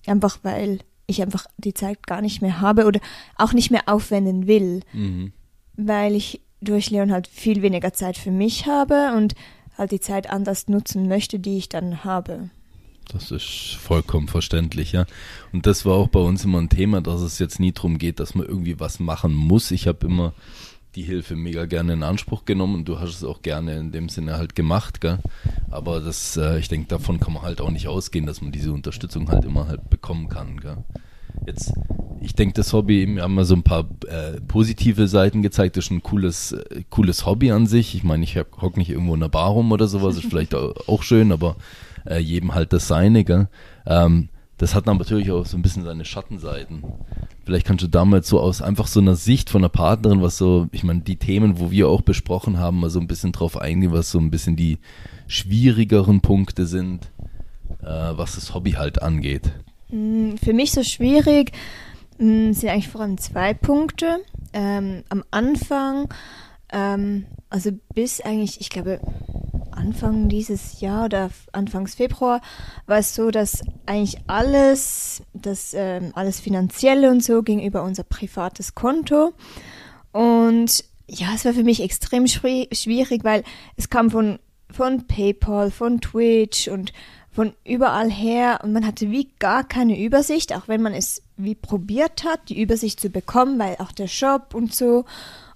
Einfach 0.06 0.38
weil 0.42 0.80
ich 1.06 1.22
einfach 1.22 1.46
die 1.56 1.72
Zeit 1.72 2.06
gar 2.06 2.20
nicht 2.20 2.42
mehr 2.42 2.60
habe 2.60 2.84
oder 2.84 3.00
auch 3.36 3.54
nicht 3.54 3.70
mehr 3.70 3.84
aufwenden 3.86 4.46
will. 4.46 4.82
Mhm. 4.92 5.32
Weil 5.74 6.14
ich 6.14 6.42
durch 6.60 6.90
Leon 6.90 7.12
halt 7.12 7.28
viel 7.28 7.62
weniger 7.62 7.94
Zeit 7.94 8.18
für 8.18 8.30
mich 8.30 8.66
habe 8.66 9.14
und 9.16 9.34
halt 9.78 9.90
die 9.90 10.00
Zeit 10.00 10.28
anders 10.28 10.68
nutzen 10.68 11.08
möchte, 11.08 11.38
die 11.38 11.56
ich 11.56 11.70
dann 11.70 12.04
habe. 12.04 12.50
Das 13.10 13.30
ist 13.30 13.78
vollkommen 13.80 14.28
verständlich, 14.28 14.92
ja. 14.92 15.06
Und 15.54 15.64
das 15.64 15.86
war 15.86 15.94
auch 15.94 16.08
bei 16.08 16.20
uns 16.20 16.44
immer 16.44 16.60
ein 16.60 16.68
Thema, 16.68 17.00
dass 17.00 17.22
es 17.22 17.38
jetzt 17.38 17.58
nie 17.58 17.72
darum 17.72 17.96
geht, 17.96 18.20
dass 18.20 18.34
man 18.34 18.46
irgendwie 18.46 18.78
was 18.78 19.00
machen 19.00 19.32
muss. 19.32 19.70
Ich 19.70 19.86
habe 19.86 20.06
immer 20.06 20.34
die 20.94 21.02
Hilfe 21.02 21.36
mega 21.36 21.66
gerne 21.66 21.92
in 21.92 22.02
Anspruch 22.02 22.44
genommen 22.44 22.76
und 22.76 22.88
du 22.88 22.98
hast 22.98 23.10
es 23.10 23.24
auch 23.24 23.42
gerne 23.42 23.76
in 23.76 23.92
dem 23.92 24.08
Sinne 24.08 24.36
halt 24.36 24.54
gemacht, 24.54 25.00
gell? 25.00 25.18
Aber 25.70 26.00
das, 26.00 26.36
äh, 26.36 26.58
ich 26.58 26.68
denke, 26.68 26.88
davon 26.88 27.20
kann 27.20 27.34
man 27.34 27.42
halt 27.42 27.60
auch 27.60 27.70
nicht 27.70 27.88
ausgehen, 27.88 28.26
dass 28.26 28.40
man 28.40 28.52
diese 28.52 28.72
Unterstützung 28.72 29.30
halt 29.30 29.44
immer 29.44 29.68
halt 29.68 29.90
bekommen 29.90 30.28
kann, 30.28 30.58
gell? 30.60 30.78
Jetzt, 31.46 31.72
ich 32.20 32.34
denke, 32.34 32.54
das 32.54 32.72
Hobby, 32.72 33.06
wir 33.06 33.22
haben 33.22 33.34
mal 33.34 33.44
so 33.44 33.54
ein 33.54 33.62
paar 33.62 33.84
äh, 34.08 34.40
positive 34.40 35.06
Seiten 35.08 35.42
gezeigt, 35.42 35.76
das 35.76 35.84
ist 35.84 35.90
ein 35.90 36.02
cooles, 36.02 36.52
äh, 36.52 36.82
cooles 36.90 37.26
Hobby 37.26 37.52
an 37.52 37.66
sich. 37.66 37.94
Ich 37.94 38.02
meine, 38.02 38.24
ich 38.24 38.36
hock 38.36 38.76
nicht 38.76 38.90
irgendwo 38.90 39.14
in 39.14 39.22
einer 39.22 39.28
Bar 39.28 39.50
rum 39.50 39.70
oder 39.70 39.86
sowas, 39.86 40.16
ist 40.16 40.26
vielleicht 40.26 40.54
au- 40.54 40.74
auch 40.86 41.02
schön, 41.02 41.30
aber 41.32 41.56
äh, 42.06 42.18
jedem 42.18 42.54
halt 42.54 42.72
das 42.72 42.88
Seine, 42.88 43.24
gell? 43.24 43.48
Ähm, 43.86 44.30
das 44.56 44.74
hat 44.74 44.88
dann 44.88 44.96
natürlich 44.96 45.30
auch 45.30 45.46
so 45.46 45.56
ein 45.56 45.62
bisschen 45.62 45.84
seine 45.84 46.04
Schattenseiten. 46.04 46.82
Vielleicht 47.48 47.66
kannst 47.66 47.82
du 47.82 47.88
damals 47.88 48.28
so 48.28 48.40
aus 48.40 48.60
einfach 48.60 48.86
so 48.86 49.00
einer 49.00 49.16
Sicht 49.16 49.48
von 49.48 49.62
einer 49.62 49.70
Partnerin, 49.70 50.20
was 50.20 50.36
so, 50.36 50.68
ich 50.70 50.84
meine, 50.84 51.00
die 51.00 51.16
Themen, 51.16 51.58
wo 51.58 51.70
wir 51.70 51.88
auch 51.88 52.02
besprochen 52.02 52.58
haben, 52.58 52.78
mal 52.78 52.90
so 52.90 53.00
ein 53.00 53.06
bisschen 53.06 53.32
drauf 53.32 53.56
eingehen, 53.56 53.90
was 53.90 54.10
so 54.10 54.18
ein 54.18 54.30
bisschen 54.30 54.54
die 54.54 54.76
schwierigeren 55.28 56.20
Punkte 56.20 56.66
sind, 56.66 57.10
äh, 57.80 57.86
was 57.86 58.34
das 58.34 58.52
Hobby 58.52 58.72
halt 58.72 59.00
angeht. 59.00 59.50
Mm, 59.88 60.34
Für 60.34 60.52
mich 60.52 60.72
so 60.72 60.82
schwierig 60.82 61.52
mm, 62.18 62.52
sind 62.52 62.68
eigentlich 62.68 62.88
vor 62.88 63.00
allem 63.00 63.16
zwei 63.16 63.54
Punkte. 63.54 64.18
Ähm, 64.52 65.04
am 65.08 65.24
Anfang, 65.30 66.12
ähm, 66.70 67.24
also 67.48 67.70
bis 67.94 68.20
eigentlich, 68.20 68.60
ich 68.60 68.68
glaube, 68.68 69.00
Anfang 69.78 70.28
dieses 70.28 70.80
Jahr 70.80 71.06
oder 71.06 71.30
Anfangs 71.52 71.94
Februar 71.94 72.40
war 72.86 72.98
es 72.98 73.14
so, 73.14 73.30
dass 73.30 73.62
eigentlich 73.86 74.18
alles, 74.26 75.22
das 75.32 75.72
ähm, 75.74 76.12
alles 76.14 76.40
finanzielle 76.40 77.10
und 77.10 77.22
so 77.22 77.42
ging 77.42 77.64
über 77.64 77.82
unser 77.82 78.02
privates 78.02 78.74
Konto. 78.74 79.32
Und 80.12 80.84
ja, 81.06 81.28
es 81.34 81.44
war 81.44 81.54
für 81.54 81.64
mich 81.64 81.82
extrem 81.82 82.26
schwierig, 82.26 83.24
weil 83.24 83.44
es 83.76 83.88
kam 83.88 84.10
von, 84.10 84.38
von 84.70 85.06
PayPal, 85.06 85.70
von 85.70 86.00
Twitch 86.00 86.68
und 86.68 86.92
von 87.30 87.52
überall 87.64 88.10
her 88.10 88.60
und 88.64 88.72
man 88.72 88.84
hatte 88.84 89.10
wie 89.10 89.30
gar 89.38 89.62
keine 89.62 89.98
Übersicht, 89.98 90.52
auch 90.54 90.66
wenn 90.66 90.82
man 90.82 90.92
es 90.92 91.22
wie 91.36 91.54
probiert 91.54 92.24
hat, 92.24 92.48
die 92.48 92.60
Übersicht 92.60 92.98
zu 93.00 93.10
bekommen, 93.10 93.58
weil 93.58 93.76
auch 93.78 93.92
der 93.92 94.08
Shop 94.08 94.54
und 94.54 94.74
so. 94.74 95.04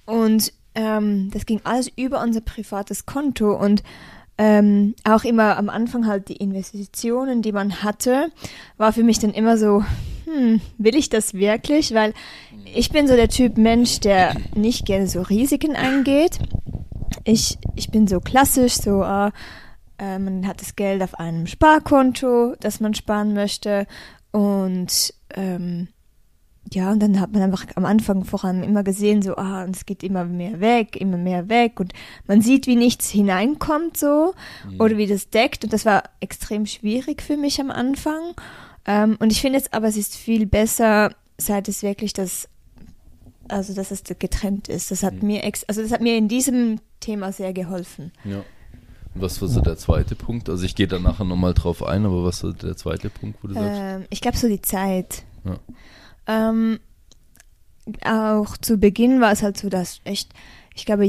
Und 0.07 0.53
ähm, 0.75 1.31
das 1.33 1.47
ging 1.47 1.61
alles 1.65 1.91
über 1.97 2.23
unser 2.23 2.41
privates 2.41 3.07
Konto 3.07 3.55
und 3.55 3.83
ähm, 4.39 4.95
auch 5.05 5.25
immer 5.25 5.57
am 5.59 5.69
Anfang 5.69 6.07
halt 6.07 6.29
die 6.29 6.37
Investitionen, 6.37 7.43
die 7.43 7.53
man 7.53 7.83
hatte, 7.83 8.31
war 8.79 8.93
für 8.93 9.05
mich 9.05 9.19
dann 9.19 9.33
immer 9.33 9.59
so, 9.59 9.85
hm, 10.25 10.61
will 10.79 10.97
ich 10.97 11.11
das 11.11 11.35
wirklich? 11.35 11.95
Weil 11.95 12.15
ich 12.75 12.91
bin 12.91 13.07
so 13.07 13.15
der 13.15 13.29
Typ 13.29 13.59
Mensch, 13.59 14.01
der 14.01 14.35
nicht 14.55 14.87
gerne 14.87 15.07
so 15.07 15.21
Risiken 15.21 15.77
eingeht. 15.77 16.39
Ich, 17.25 17.59
ich 17.77 17.91
bin 17.91 18.09
so 18.09 18.21
klassisch, 18.21 18.75
so, 18.75 19.03
äh, 19.03 19.31
äh, 19.99 20.19
man 20.19 20.47
hat 20.47 20.61
das 20.61 20.77
Geld 20.77 21.03
auf 21.03 21.15
einem 21.21 21.47
Sparkonto, 21.47 22.55
das 22.59 22.81
man 22.81 22.95
sparen 22.95 23.35
möchte 23.35 23.87
und 24.33 25.15
ähm, 25.35 25.89
ja, 26.75 26.91
und 26.91 27.01
dann 27.01 27.21
hat 27.21 27.33
man 27.33 27.43
einfach 27.43 27.67
am 27.75 27.85
Anfang 27.85 28.25
vor 28.25 28.45
allem 28.45 28.63
immer 28.63 28.83
gesehen, 28.83 29.21
so, 29.21 29.37
ah, 29.37 29.65
und 29.65 29.77
es 29.77 29.85
geht 29.85 30.03
immer 30.03 30.25
mehr 30.25 30.61
weg, 30.61 30.97
immer 30.97 31.19
mehr 31.19 31.49
weg 31.49 31.79
und 31.81 31.93
man 32.27 32.41
sieht, 32.41 32.67
wie 32.67 32.77
nichts 32.77 33.11
hineinkommt 33.11 33.97
so 33.97 34.35
mhm. 34.69 34.81
oder 34.81 34.97
wie 34.97 35.07
das 35.07 35.29
deckt 35.29 35.65
und 35.65 35.73
das 35.73 35.85
war 35.85 36.05
extrem 36.21 36.65
schwierig 36.67 37.21
für 37.23 37.37
mich 37.37 37.61
am 37.61 37.71
Anfang. 37.71 38.35
Ähm, 38.87 39.17
und 39.21 39.31
ich 39.33 39.41
finde 39.41 39.59
jetzt 39.59 39.75
aber, 39.75 39.89
es 39.89 39.97
ist 39.97 40.17
viel 40.17 40.47
besser, 40.47 41.11
seit 41.37 41.69
es 41.69 41.83
wirklich 41.83 42.15
das, 42.15 42.49
also 43.49 43.75
dass 43.75 43.91
es 43.91 44.03
getrennt 44.05 44.69
ist. 44.69 44.91
Das 44.91 45.03
hat 45.03 45.15
mhm. 45.15 45.27
mir, 45.27 45.45
ex 45.45 45.65
also 45.65 45.83
das 45.83 45.93
hat 45.93 46.01
mir 46.01 46.17
in 46.17 46.29
diesem 46.29 46.81
Thema 47.01 47.33
sehr 47.33 47.53
geholfen. 47.53 48.13
Ja. 48.25 48.43
Was 49.15 49.43
war 49.43 49.49
so 49.49 49.61
der 49.61 49.77
zweite 49.77 50.15
Punkt? 50.15 50.49
Also 50.49 50.65
ich 50.65 50.75
gehe 50.75 50.89
da 50.89 50.99
nachher 50.99 51.25
nochmal 51.25 51.53
drauf 51.53 51.83
ein, 51.83 52.07
aber 52.07 52.25
was 52.25 52.43
war 52.45 52.55
der 52.55 52.79
zweite 52.79 53.11
Punkt, 53.11 53.39
wo 53.43 53.49
du 53.49 53.55
sagst? 53.55 53.81
Ähm, 53.83 54.05
ich 54.09 54.23
glaube 54.23 54.39
so 54.39 54.49
die 54.49 54.63
Zeit. 54.63 55.25
Ja. 55.45 55.59
Ähm, 56.33 56.81
auch 58.05 58.57
zu 58.59 58.79
Beginn 58.79 59.21
war 59.21 59.33
es 59.33 59.43
halt 59.43 59.57
so, 59.57 59.69
dass 59.69 60.01
echt, 60.05 60.33
ich 60.75 60.87
glaube, 60.87 61.09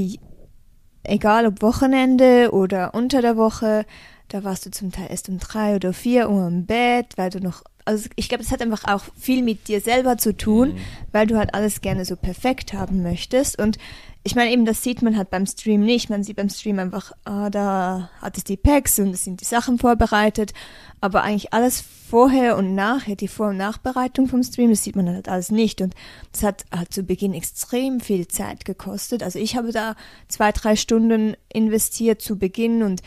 egal 1.04 1.46
ob 1.46 1.62
Wochenende 1.62 2.52
oder 2.52 2.94
unter 2.94 3.22
der 3.22 3.38
Woche, 3.38 3.86
da 4.30 4.44
warst 4.44 4.66
du 4.66 4.72
zum 4.72 4.92
Teil 4.92 5.08
erst 5.10 5.30
um 5.30 5.38
drei 5.38 5.76
oder 5.76 5.94
vier 5.94 6.30
Uhr 6.30 6.48
im 6.48 6.66
Bett, 6.66 7.18
weil 7.18 7.30
du 7.30 7.40
noch, 7.40 7.64
also 7.86 8.10
ich 8.16 8.30
glaube, 8.30 8.44
es 8.44 8.52
hat 8.52 8.62
einfach 8.62 8.86
auch 8.86 9.04
viel 9.18 9.44
mit 9.44 9.68
dir 9.68 9.82
selber 9.82 10.18
zu 10.18 10.36
tun, 10.36 10.74
mhm. 10.74 10.78
weil 11.12 11.28
du 11.28 11.38
halt 11.38 11.54
alles 11.54 11.82
gerne 11.82 12.06
so 12.06 12.16
perfekt 12.16 12.74
haben 12.74 13.04
möchtest 13.04 13.60
und 13.60 13.78
ich 14.26 14.36
meine 14.36 14.52
eben, 14.52 14.64
das 14.64 14.82
sieht 14.82 15.02
man 15.02 15.18
halt 15.18 15.30
beim 15.30 15.46
Stream 15.46 15.82
nicht. 15.82 16.10
Man 16.10 16.24
sieht 16.24 16.38
beim 16.38 16.48
Stream 16.48 16.80
einfach, 16.80 17.12
ah, 17.26 17.50
da 17.50 18.10
hat 18.22 18.38
es 18.38 18.46
die 18.46 18.56
Packs 18.56 18.98
und 19.00 19.10
es 19.10 19.26
sind 19.26 19.42
die 19.42 19.46
Sachen 19.46 19.78
vorbereitet. 19.78 20.54
Aber 21.02 21.24
eigentlich 21.24 21.52
alles 21.52 21.82
vorher 21.82 22.56
und 22.56 22.74
nachher, 22.74 23.18
die 23.18 23.28
Vor- 23.28 23.50
und 23.50 23.58
Nachbereitung 23.58 24.28
vom 24.28 24.42
Stream, 24.42 24.70
das 24.70 24.84
sieht 24.84 24.96
man 24.96 25.10
halt 25.10 25.28
alles 25.28 25.52
nicht. 25.52 25.82
Und 25.82 25.94
das 26.32 26.44
hat 26.44 26.64
halt 26.74 26.94
zu 26.94 27.04
Beginn 27.04 27.34
extrem 27.34 28.00
viel 28.00 28.30
Zeit 28.30 28.64
gekostet. 28.64 29.24
Also 29.24 29.40
ich 29.40 29.58
habe 29.58 29.74
da 29.74 29.96
zwei, 30.30 30.54
drei 30.54 30.78
Stunden 30.78 31.36
investiert 31.52 32.22
zu 32.22 32.38
Beginn 32.38 32.82
und 32.82 33.02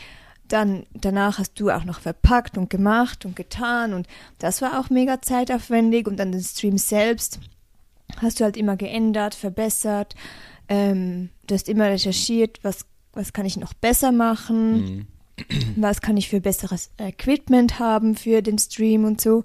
dann 0.47 0.85
danach 0.93 1.39
hast 1.39 1.59
du 1.59 1.69
auch 1.69 1.83
noch 1.83 1.99
verpackt 1.99 2.57
und 2.57 2.69
gemacht 2.69 3.25
und 3.25 3.35
getan 3.35 3.93
und 3.93 4.07
das 4.39 4.61
war 4.61 4.79
auch 4.79 4.89
mega 4.89 5.21
zeitaufwendig 5.21 6.07
und 6.07 6.17
dann 6.17 6.31
den 6.31 6.43
Stream 6.43 6.77
selbst 6.77 7.39
hast 8.21 8.39
du 8.39 8.43
halt 8.43 8.57
immer 8.57 8.77
geändert, 8.77 9.35
verbessert 9.35 10.15
ähm, 10.69 11.29
du 11.45 11.55
hast 11.55 11.69
immer 11.69 11.85
recherchiert, 11.85 12.59
was, 12.63 12.85
was 13.13 13.33
kann 13.33 13.45
ich 13.45 13.57
noch 13.57 13.73
besser 13.73 14.11
machen, 14.11 14.73
mhm. 14.73 15.07
was 15.75 16.01
kann 16.01 16.17
ich 16.17 16.29
für 16.29 16.41
besseres 16.41 16.91
Equipment 16.97 17.79
haben 17.79 18.15
für 18.15 18.41
den 18.41 18.57
Stream 18.57 19.05
und 19.05 19.21
so. 19.21 19.43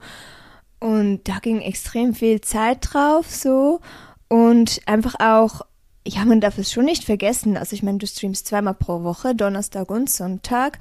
Und 0.81 1.29
da 1.29 1.39
ging 1.39 1.61
extrem 1.61 2.15
viel 2.15 2.41
Zeit 2.41 2.89
drauf, 2.93 3.31
so. 3.31 3.81
Und 4.29 4.81
einfach 4.87 5.15
auch, 5.21 5.63
ja, 6.07 6.25
man 6.25 6.41
darf 6.41 6.59
es 6.59 6.73
schon 6.73 6.85
nicht 6.85 7.05
vergessen. 7.05 7.57
Also 7.57 7.75
ich 7.75 7.83
meine, 7.83 7.99
du 7.99 8.07
streamst 8.07 8.47
zweimal 8.47 8.75
pro 8.75 9.03
Woche, 9.03 9.35
Donnerstag 9.35 9.91
und 9.91 10.11
Sonntag. 10.11 10.79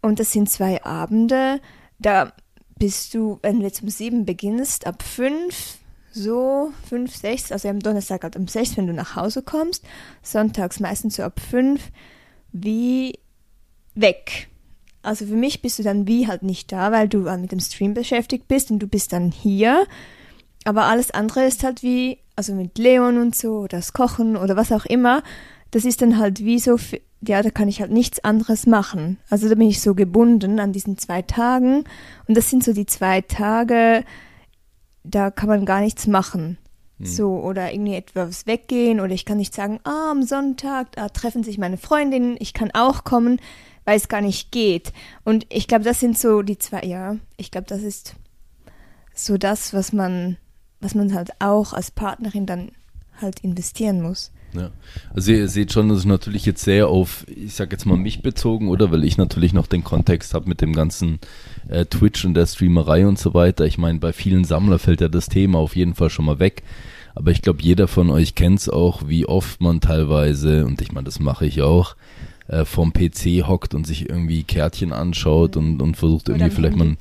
Und 0.00 0.20
das 0.20 0.32
sind 0.32 0.50
zwei 0.50 0.82
Abende. 0.84 1.60
Da 1.98 2.32
bist 2.78 3.14
du, 3.14 3.38
wenn 3.42 3.58
du 3.58 3.66
jetzt 3.66 3.82
um 3.82 3.90
sieben 3.90 4.24
beginnst, 4.24 4.86
ab 4.86 5.02
fünf 5.02 5.78
so 6.12 6.72
fünf, 6.88 7.14
sechs, 7.14 7.52
also 7.52 7.68
am 7.68 7.80
Donnerstag 7.80 8.24
halt 8.24 8.36
um 8.36 8.48
sechs, 8.48 8.76
wenn 8.76 8.86
du 8.86 8.92
nach 8.92 9.16
Hause 9.16 9.42
kommst, 9.42 9.84
sonntags 10.22 10.80
meistens 10.80 11.16
so 11.16 11.22
ab 11.22 11.40
fünf, 11.40 11.90
wie 12.52 13.18
weg. 13.94 14.48
Also 15.02 15.24
für 15.26 15.34
mich 15.34 15.62
bist 15.62 15.78
du 15.78 15.82
dann 15.82 16.06
wie 16.06 16.26
halt 16.26 16.42
nicht 16.42 16.72
da, 16.72 16.92
weil 16.92 17.08
du 17.08 17.20
mit 17.36 17.52
dem 17.52 17.60
Stream 17.60 17.94
beschäftigt 17.94 18.48
bist 18.48 18.70
und 18.70 18.80
du 18.80 18.86
bist 18.86 19.12
dann 19.12 19.30
hier. 19.30 19.86
Aber 20.64 20.84
alles 20.84 21.10
andere 21.10 21.44
ist 21.44 21.64
halt 21.64 21.82
wie, 21.82 22.18
also 22.40 22.54
mit 22.54 22.78
Leon 22.78 23.18
und 23.18 23.36
so, 23.36 23.58
oder 23.58 23.76
das 23.76 23.92
Kochen 23.92 24.34
oder 24.34 24.56
was 24.56 24.72
auch 24.72 24.86
immer, 24.86 25.22
das 25.72 25.84
ist 25.84 26.00
dann 26.00 26.16
halt 26.16 26.40
wie 26.40 26.58
so, 26.58 26.78
ja, 27.20 27.42
da 27.42 27.50
kann 27.50 27.68
ich 27.68 27.82
halt 27.82 27.90
nichts 27.90 28.24
anderes 28.24 28.66
machen. 28.66 29.18
Also 29.28 29.50
da 29.50 29.56
bin 29.56 29.68
ich 29.68 29.82
so 29.82 29.94
gebunden 29.94 30.58
an 30.58 30.72
diesen 30.72 30.96
zwei 30.96 31.20
Tagen. 31.20 31.84
Und 32.26 32.36
das 32.38 32.48
sind 32.48 32.64
so 32.64 32.72
die 32.72 32.86
zwei 32.86 33.20
Tage, 33.20 34.04
da 35.04 35.30
kann 35.30 35.50
man 35.50 35.66
gar 35.66 35.82
nichts 35.82 36.06
machen. 36.06 36.56
Hm. 36.96 37.04
So, 37.06 37.28
oder 37.40 37.74
irgendwie 37.74 37.96
etwas 37.96 38.46
weggehen, 38.46 39.00
oder 39.00 39.12
ich 39.12 39.26
kann 39.26 39.36
nicht 39.36 39.54
sagen, 39.54 39.78
ah, 39.84 40.10
am 40.10 40.22
Sonntag, 40.22 40.92
da 40.92 41.10
treffen 41.10 41.44
sich 41.44 41.58
meine 41.58 41.76
Freundinnen, 41.76 42.36
ich 42.38 42.54
kann 42.54 42.70
auch 42.72 43.04
kommen, 43.04 43.38
weil 43.84 43.98
es 43.98 44.08
gar 44.08 44.22
nicht 44.22 44.50
geht. 44.50 44.94
Und 45.24 45.44
ich 45.50 45.68
glaube, 45.68 45.84
das 45.84 46.00
sind 46.00 46.18
so 46.18 46.40
die 46.40 46.56
zwei, 46.56 46.84
ja, 46.84 47.16
ich 47.36 47.50
glaube, 47.50 47.66
das 47.66 47.82
ist 47.82 48.14
so 49.12 49.36
das, 49.36 49.74
was 49.74 49.92
man, 49.92 50.38
was 50.80 50.94
man 50.94 51.14
halt 51.14 51.30
auch 51.38 51.72
als 51.72 51.90
Partnerin 51.90 52.46
dann 52.46 52.72
halt 53.20 53.40
investieren 53.40 54.00
muss. 54.00 54.32
Ja. 54.52 54.70
Also 55.14 55.32
ihr 55.32 55.48
seht 55.48 55.72
schon, 55.72 55.88
das 55.88 55.98
ist 55.98 56.04
natürlich 56.06 56.44
jetzt 56.44 56.64
sehr 56.64 56.88
auf, 56.88 57.24
ich 57.28 57.54
sag 57.54 57.70
jetzt 57.70 57.86
mal 57.86 57.96
mich 57.96 58.22
bezogen, 58.22 58.68
oder? 58.68 58.90
Weil 58.90 59.04
ich 59.04 59.16
natürlich 59.16 59.52
noch 59.52 59.66
den 59.66 59.84
Kontext 59.84 60.34
habe 60.34 60.48
mit 60.48 60.60
dem 60.60 60.72
ganzen 60.72 61.20
äh, 61.68 61.84
Twitch 61.84 62.24
und 62.24 62.34
der 62.34 62.46
Streamerei 62.46 63.06
und 63.06 63.18
so 63.18 63.34
weiter. 63.34 63.64
Ich 63.66 63.78
meine, 63.78 63.98
bei 63.98 64.12
vielen 64.12 64.44
Sammlern 64.44 64.78
fällt 64.78 65.00
ja 65.00 65.08
das 65.08 65.28
Thema 65.28 65.58
auf 65.58 65.76
jeden 65.76 65.94
Fall 65.94 66.10
schon 66.10 66.24
mal 66.24 66.40
weg. 66.40 66.62
Aber 67.14 67.30
ich 67.30 67.42
glaube, 67.42 67.62
jeder 67.62 67.88
von 67.88 68.10
euch 68.10 68.34
kennt 68.34 68.60
es 68.60 68.68
auch, 68.68 69.08
wie 69.08 69.26
oft 69.26 69.60
man 69.60 69.80
teilweise, 69.80 70.64
und 70.64 70.80
ich 70.80 70.92
meine, 70.92 71.04
das 71.04 71.20
mache 71.20 71.46
ich 71.46 71.60
auch, 71.62 71.96
äh, 72.50 72.64
vom 72.64 72.92
PC 72.92 73.46
hockt 73.46 73.74
und 73.74 73.86
sich 73.86 74.08
irgendwie 74.08 74.42
Kärtchen 74.42 74.92
anschaut 74.92 75.56
und, 75.56 75.80
und 75.80 75.96
versucht 75.96 76.28
irgendwie 76.28 76.46
oder 76.46 76.54
vielleicht 76.54 76.76
mal 76.76 76.84
einen 76.84 76.98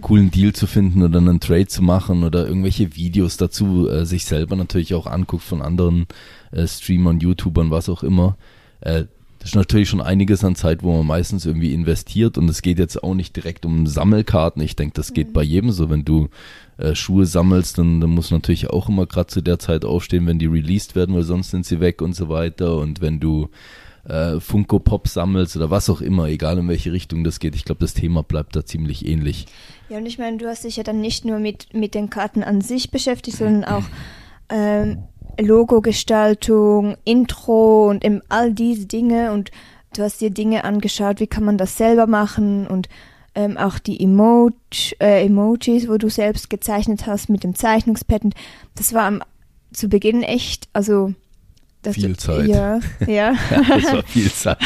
coolen 0.00 0.30
Deal 0.30 0.52
zu 0.52 0.68
finden 0.68 1.02
oder 1.02 1.18
einen 1.18 1.40
Trade 1.40 1.66
zu 1.66 1.82
machen 1.82 2.22
oder 2.22 2.46
irgendwelche 2.46 2.94
Videos 2.94 3.36
dazu 3.36 3.88
äh, 3.88 4.06
sich 4.06 4.26
selber 4.26 4.54
natürlich 4.54 4.94
auch 4.94 5.06
anguckt 5.06 5.42
von 5.42 5.60
anderen 5.60 6.06
äh, 6.52 6.66
Streamern, 6.68 7.18
YouTubern, 7.18 7.70
was 7.72 7.88
auch 7.88 8.04
immer. 8.04 8.36
Äh, 8.80 9.06
das 9.40 9.50
ist 9.50 9.56
natürlich 9.56 9.88
schon 9.88 10.00
einiges 10.00 10.44
an 10.44 10.54
Zeit, 10.54 10.84
wo 10.84 10.96
man 10.96 11.04
meistens 11.04 11.46
irgendwie 11.46 11.74
investiert 11.74 12.38
und 12.38 12.48
es 12.48 12.62
geht 12.62 12.78
jetzt 12.78 13.02
auch 13.02 13.14
nicht 13.14 13.34
direkt 13.34 13.66
um 13.66 13.88
Sammelkarten. 13.88 14.62
Ich 14.62 14.76
denke, 14.76 14.94
das 14.94 15.14
geht 15.14 15.30
mhm. 15.30 15.32
bei 15.32 15.42
jedem 15.42 15.72
so. 15.72 15.90
Wenn 15.90 16.04
du 16.04 16.28
äh, 16.76 16.94
Schuhe 16.94 17.26
sammelst, 17.26 17.76
dann, 17.76 18.00
dann 18.00 18.10
muss 18.10 18.30
natürlich 18.30 18.70
auch 18.70 18.88
immer 18.88 19.06
gerade 19.06 19.26
zu 19.26 19.40
der 19.40 19.58
Zeit 19.58 19.84
aufstehen, 19.84 20.28
wenn 20.28 20.38
die 20.38 20.46
released 20.46 20.94
werden, 20.94 21.16
weil 21.16 21.24
sonst 21.24 21.50
sind 21.50 21.66
sie 21.66 21.80
weg 21.80 22.02
und 22.02 22.14
so 22.14 22.28
weiter. 22.28 22.76
Und 22.76 23.00
wenn 23.00 23.18
du 23.18 23.48
äh, 24.04 24.40
Funko 24.40 24.78
Pop 24.78 25.08
sammelst 25.08 25.56
oder 25.56 25.70
was 25.70 25.88
auch 25.88 26.00
immer, 26.00 26.26
egal 26.26 26.58
in 26.58 26.68
welche 26.68 26.92
Richtung 26.92 27.24
das 27.24 27.38
geht. 27.38 27.54
Ich 27.54 27.64
glaube, 27.64 27.80
das 27.80 27.94
Thema 27.94 28.22
bleibt 28.22 28.56
da 28.56 28.64
ziemlich 28.64 29.06
ähnlich. 29.06 29.46
Ja, 29.88 29.98
und 29.98 30.06
ich 30.06 30.18
meine, 30.18 30.38
du 30.38 30.46
hast 30.48 30.64
dich 30.64 30.76
ja 30.76 30.82
dann 30.82 31.00
nicht 31.00 31.24
nur 31.24 31.38
mit, 31.38 31.72
mit 31.74 31.94
den 31.94 32.10
Karten 32.10 32.42
an 32.42 32.60
sich 32.60 32.90
beschäftigt, 32.90 33.36
sondern 33.36 33.64
auch 33.64 33.84
ähm, 34.48 35.04
Logo-Gestaltung, 35.38 36.96
Intro 37.04 37.88
und 37.88 38.04
eben 38.04 38.20
all 38.28 38.52
diese 38.52 38.86
Dinge 38.86 39.32
und 39.32 39.50
du 39.96 40.02
hast 40.02 40.20
dir 40.20 40.30
Dinge 40.30 40.64
angeschaut, 40.64 41.20
wie 41.20 41.26
kann 41.26 41.44
man 41.44 41.58
das 41.58 41.76
selber 41.76 42.06
machen 42.06 42.66
und 42.66 42.88
ähm, 43.34 43.56
auch 43.56 43.78
die 43.78 44.02
Emoji, 44.02 44.52
äh, 45.00 45.24
Emojis, 45.24 45.88
wo 45.88 45.96
du 45.96 46.10
selbst 46.10 46.50
gezeichnet 46.50 47.06
hast 47.06 47.30
mit 47.30 47.44
dem 47.44 47.54
Zeichnungspad. 47.54 48.22
Das 48.74 48.92
war 48.92 49.04
am, 49.04 49.22
zu 49.72 49.88
Beginn 49.88 50.22
echt, 50.22 50.68
also 50.72 51.14
das 51.82 51.96
viel 51.96 52.16
Zeit. 52.16 52.48
Ja, 52.48 52.80
ja. 53.06 53.34
das 53.50 53.92
war 53.92 54.02
viel 54.04 54.30
Zeit. 54.30 54.58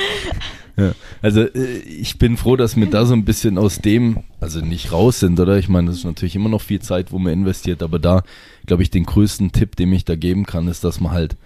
ja. 0.76 0.92
Also 1.22 1.42
äh, 1.42 1.78
ich 1.78 2.18
bin 2.18 2.36
froh, 2.36 2.56
dass 2.56 2.76
wir 2.76 2.86
da 2.86 3.06
so 3.06 3.14
ein 3.14 3.24
bisschen 3.24 3.58
aus 3.58 3.78
dem, 3.78 4.18
also 4.40 4.60
nicht 4.60 4.92
raus 4.92 5.20
sind, 5.20 5.38
oder? 5.38 5.58
Ich 5.58 5.68
meine, 5.68 5.88
das 5.88 5.98
ist 5.98 6.04
natürlich 6.04 6.36
immer 6.36 6.48
noch 6.48 6.60
viel 6.60 6.80
Zeit, 6.80 7.12
wo 7.12 7.18
man 7.18 7.32
investiert, 7.32 7.82
aber 7.82 7.98
da, 7.98 8.22
glaube 8.66 8.82
ich, 8.82 8.90
den 8.90 9.04
größten 9.04 9.52
Tipp, 9.52 9.76
den 9.76 9.92
ich 9.92 10.04
da 10.04 10.16
geben 10.16 10.44
kann, 10.44 10.68
ist, 10.68 10.84
dass 10.84 11.00
man 11.00 11.12
halt 11.12 11.36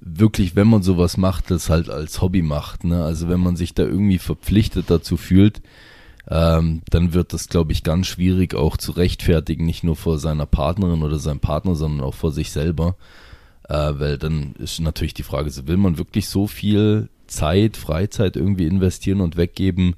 wirklich, 0.00 0.56
wenn 0.56 0.68
man 0.68 0.82
sowas 0.82 1.16
macht, 1.16 1.50
das 1.50 1.70
halt 1.70 1.90
als 1.90 2.22
Hobby 2.22 2.42
macht. 2.42 2.84
Ne? 2.84 3.04
Also 3.04 3.28
wenn 3.28 3.40
man 3.40 3.56
sich 3.56 3.74
da 3.74 3.82
irgendwie 3.82 4.18
verpflichtet 4.18 4.86
dazu 4.88 5.16
fühlt, 5.16 5.60
ähm, 6.30 6.82
dann 6.90 7.14
wird 7.14 7.32
das, 7.32 7.48
glaube 7.48 7.72
ich, 7.72 7.82
ganz 7.82 8.06
schwierig 8.06 8.54
auch 8.54 8.76
zu 8.76 8.92
rechtfertigen, 8.92 9.64
nicht 9.64 9.82
nur 9.82 9.96
vor 9.96 10.18
seiner 10.18 10.46
Partnerin 10.46 11.02
oder 11.02 11.18
seinem 11.18 11.40
Partner, 11.40 11.74
sondern 11.74 12.06
auch 12.06 12.14
vor 12.14 12.32
sich 12.32 12.50
selber. 12.50 12.96
Äh, 13.68 13.98
weil 13.98 14.18
dann 14.18 14.54
ist 14.58 14.80
natürlich 14.80 15.14
die 15.14 15.22
Frage, 15.22 15.50
so 15.50 15.66
will 15.66 15.76
man 15.76 15.98
wirklich 15.98 16.28
so 16.28 16.46
viel 16.46 17.08
Zeit, 17.26 17.76
Freizeit 17.76 18.36
irgendwie 18.36 18.66
investieren 18.66 19.20
und 19.20 19.36
weggeben, 19.36 19.94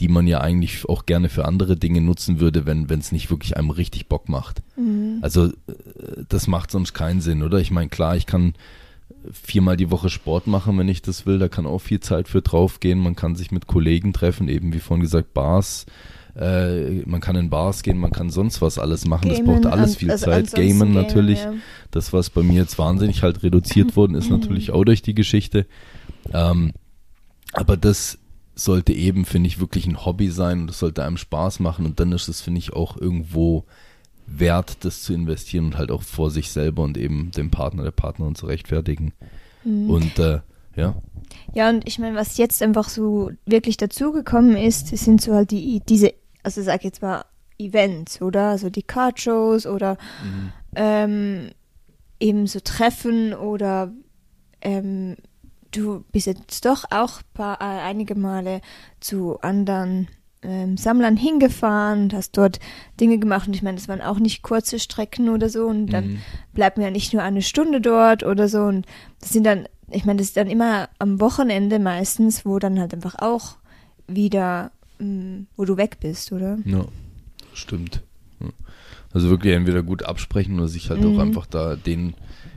die 0.00 0.08
man 0.08 0.26
ja 0.26 0.40
eigentlich 0.40 0.88
auch 0.88 1.06
gerne 1.06 1.28
für 1.28 1.44
andere 1.46 1.76
Dinge 1.76 2.00
nutzen 2.00 2.40
würde, 2.40 2.66
wenn 2.66 2.86
es 2.90 3.12
nicht 3.12 3.30
wirklich 3.30 3.56
einem 3.56 3.70
richtig 3.70 4.08
Bock 4.08 4.28
macht. 4.28 4.62
Mhm. 4.76 5.18
Also 5.22 5.46
äh, 5.46 5.52
das 6.28 6.46
macht 6.46 6.70
sonst 6.70 6.92
keinen 6.92 7.20
Sinn, 7.20 7.42
oder? 7.42 7.58
Ich 7.60 7.70
meine, 7.70 7.88
klar, 7.88 8.16
ich 8.16 8.26
kann 8.26 8.54
viermal 9.32 9.76
die 9.76 9.90
Woche 9.90 10.10
Sport 10.10 10.46
machen, 10.46 10.76
wenn 10.78 10.88
ich 10.88 11.02
das 11.02 11.26
will. 11.26 11.38
Da 11.38 11.48
kann 11.48 11.66
auch 11.66 11.78
viel 11.78 12.00
Zeit 12.00 12.28
für 12.28 12.42
draufgehen. 12.42 12.98
Man 12.98 13.16
kann 13.16 13.36
sich 13.36 13.50
mit 13.50 13.66
Kollegen 13.66 14.12
treffen, 14.12 14.48
eben 14.48 14.72
wie 14.72 14.80
vorhin 14.80 15.02
gesagt, 15.02 15.32
Bars. 15.32 15.86
Äh, 16.36 17.02
man 17.06 17.20
kann 17.20 17.36
in 17.36 17.48
Bars 17.48 17.82
gehen, 17.82 17.98
man 17.98 18.10
kann 18.10 18.30
sonst 18.30 18.60
was 18.60 18.78
alles 18.78 19.06
machen. 19.06 19.28
Gamen, 19.28 19.36
das 19.36 19.46
braucht 19.46 19.66
alles 19.66 19.96
viel 19.96 20.10
also 20.10 20.26
Zeit. 20.26 20.52
Gamen 20.52 20.92
natürlich. 20.92 21.40
Ja. 21.40 21.54
Das, 21.90 22.12
was 22.12 22.30
bei 22.30 22.42
mir 22.42 22.60
jetzt 22.60 22.78
wahnsinnig 22.78 23.22
halt 23.22 23.42
reduziert 23.42 23.96
worden 23.96 24.16
ist, 24.16 24.30
natürlich 24.30 24.72
auch 24.72 24.84
durch 24.84 25.02
die 25.02 25.14
Geschichte. 25.14 25.66
Ähm, 26.32 26.72
aber 27.52 27.76
das 27.76 28.18
sollte 28.56 28.92
eben, 28.92 29.24
finde 29.24 29.48
ich, 29.48 29.60
wirklich 29.60 29.86
ein 29.86 30.04
Hobby 30.04 30.28
sein 30.28 30.62
und 30.62 30.66
das 30.68 30.78
sollte 30.78 31.04
einem 31.04 31.16
Spaß 31.16 31.60
machen 31.60 31.86
und 31.86 32.00
dann 32.00 32.12
ist 32.12 32.28
es, 32.28 32.40
finde 32.40 32.58
ich, 32.58 32.72
auch 32.72 32.96
irgendwo 32.96 33.64
wert, 34.26 34.84
das 34.84 35.02
zu 35.02 35.12
investieren 35.12 35.66
und 35.66 35.78
halt 35.78 35.90
auch 35.90 36.02
vor 36.02 36.30
sich 36.30 36.50
selber 36.50 36.82
und 36.82 36.96
eben 36.96 37.30
dem 37.32 37.50
Partner, 37.50 37.82
der 37.82 37.90
Partnerin 37.90 38.34
zu 38.34 38.46
rechtfertigen. 38.46 39.12
Mhm. 39.64 39.90
Und 39.90 40.18
äh, 40.18 40.40
ja. 40.76 40.94
Ja, 41.52 41.70
und 41.70 41.86
ich 41.86 41.98
meine, 41.98 42.16
was 42.16 42.36
jetzt 42.36 42.62
einfach 42.62 42.88
so 42.88 43.30
wirklich 43.46 43.76
dazugekommen 43.76 44.56
ist, 44.56 44.88
sind 44.96 45.20
so 45.20 45.34
halt 45.34 45.50
die, 45.50 45.82
diese, 45.88 46.14
also 46.44 46.62
sag 46.62 46.84
jetzt 46.84 47.02
mal, 47.02 47.24
Events, 47.58 48.20
oder? 48.20 48.50
Also 48.50 48.70
die 48.70 48.82
Card-Shows 48.82 49.66
oder 49.66 49.96
mhm. 50.24 50.52
ähm, 50.74 51.50
eben 52.20 52.46
so 52.46 52.60
Treffen 52.60 53.34
oder 53.34 53.92
ähm, 54.60 55.16
du 55.70 56.04
bist 56.12 56.26
jetzt 56.26 56.64
doch 56.64 56.84
auch 56.90 57.20
paar, 57.32 57.60
äh, 57.60 57.64
einige 57.64 58.14
Male 58.14 58.60
zu 59.00 59.40
anderen 59.40 60.08
ähm, 60.42 60.76
Sammlern 60.76 61.16
hingefahren 61.16 62.04
und 62.04 62.14
hast 62.14 62.36
dort 62.36 62.60
Dinge 63.00 63.18
gemacht. 63.18 63.46
Und 63.46 63.54
ich 63.54 63.62
meine, 63.62 63.76
das 63.76 63.88
waren 63.88 64.00
auch 64.00 64.18
nicht 64.18 64.42
kurze 64.42 64.78
Strecken 64.78 65.28
oder 65.28 65.48
so. 65.48 65.66
Und 65.66 65.88
dann 65.88 66.06
mhm. 66.06 66.18
bleibt 66.52 66.76
man 66.76 66.84
ja 66.84 66.90
nicht 66.90 67.12
nur 67.12 67.22
eine 67.22 67.42
Stunde 67.42 67.80
dort 67.80 68.24
oder 68.24 68.48
so. 68.48 68.62
Und 68.62 68.86
das 69.20 69.30
sind 69.30 69.44
dann, 69.44 69.66
ich 69.90 70.04
meine, 70.04 70.18
das 70.18 70.28
ist 70.28 70.36
dann 70.36 70.50
immer 70.50 70.88
am 70.98 71.20
Wochenende 71.20 71.78
meistens, 71.78 72.44
wo 72.44 72.58
dann 72.58 72.78
halt 72.78 72.94
einfach 72.94 73.16
auch 73.18 73.56
wieder, 74.06 74.70
mh, 74.98 75.44
wo 75.56 75.64
du 75.64 75.76
weg 75.76 75.98
bist, 76.00 76.32
oder? 76.32 76.58
Ja, 76.64 76.86
stimmt. 77.52 78.02
Also 79.14 79.30
wirklich 79.30 79.54
entweder 79.54 79.82
gut 79.84 80.02
absprechen 80.02 80.58
oder 80.58 80.66
sich 80.66 80.90
halt 80.90 81.00
mhm. 81.00 81.14
auch 81.14 81.22
einfach 81.22 81.46
da 81.46 81.76
den 81.76 82.14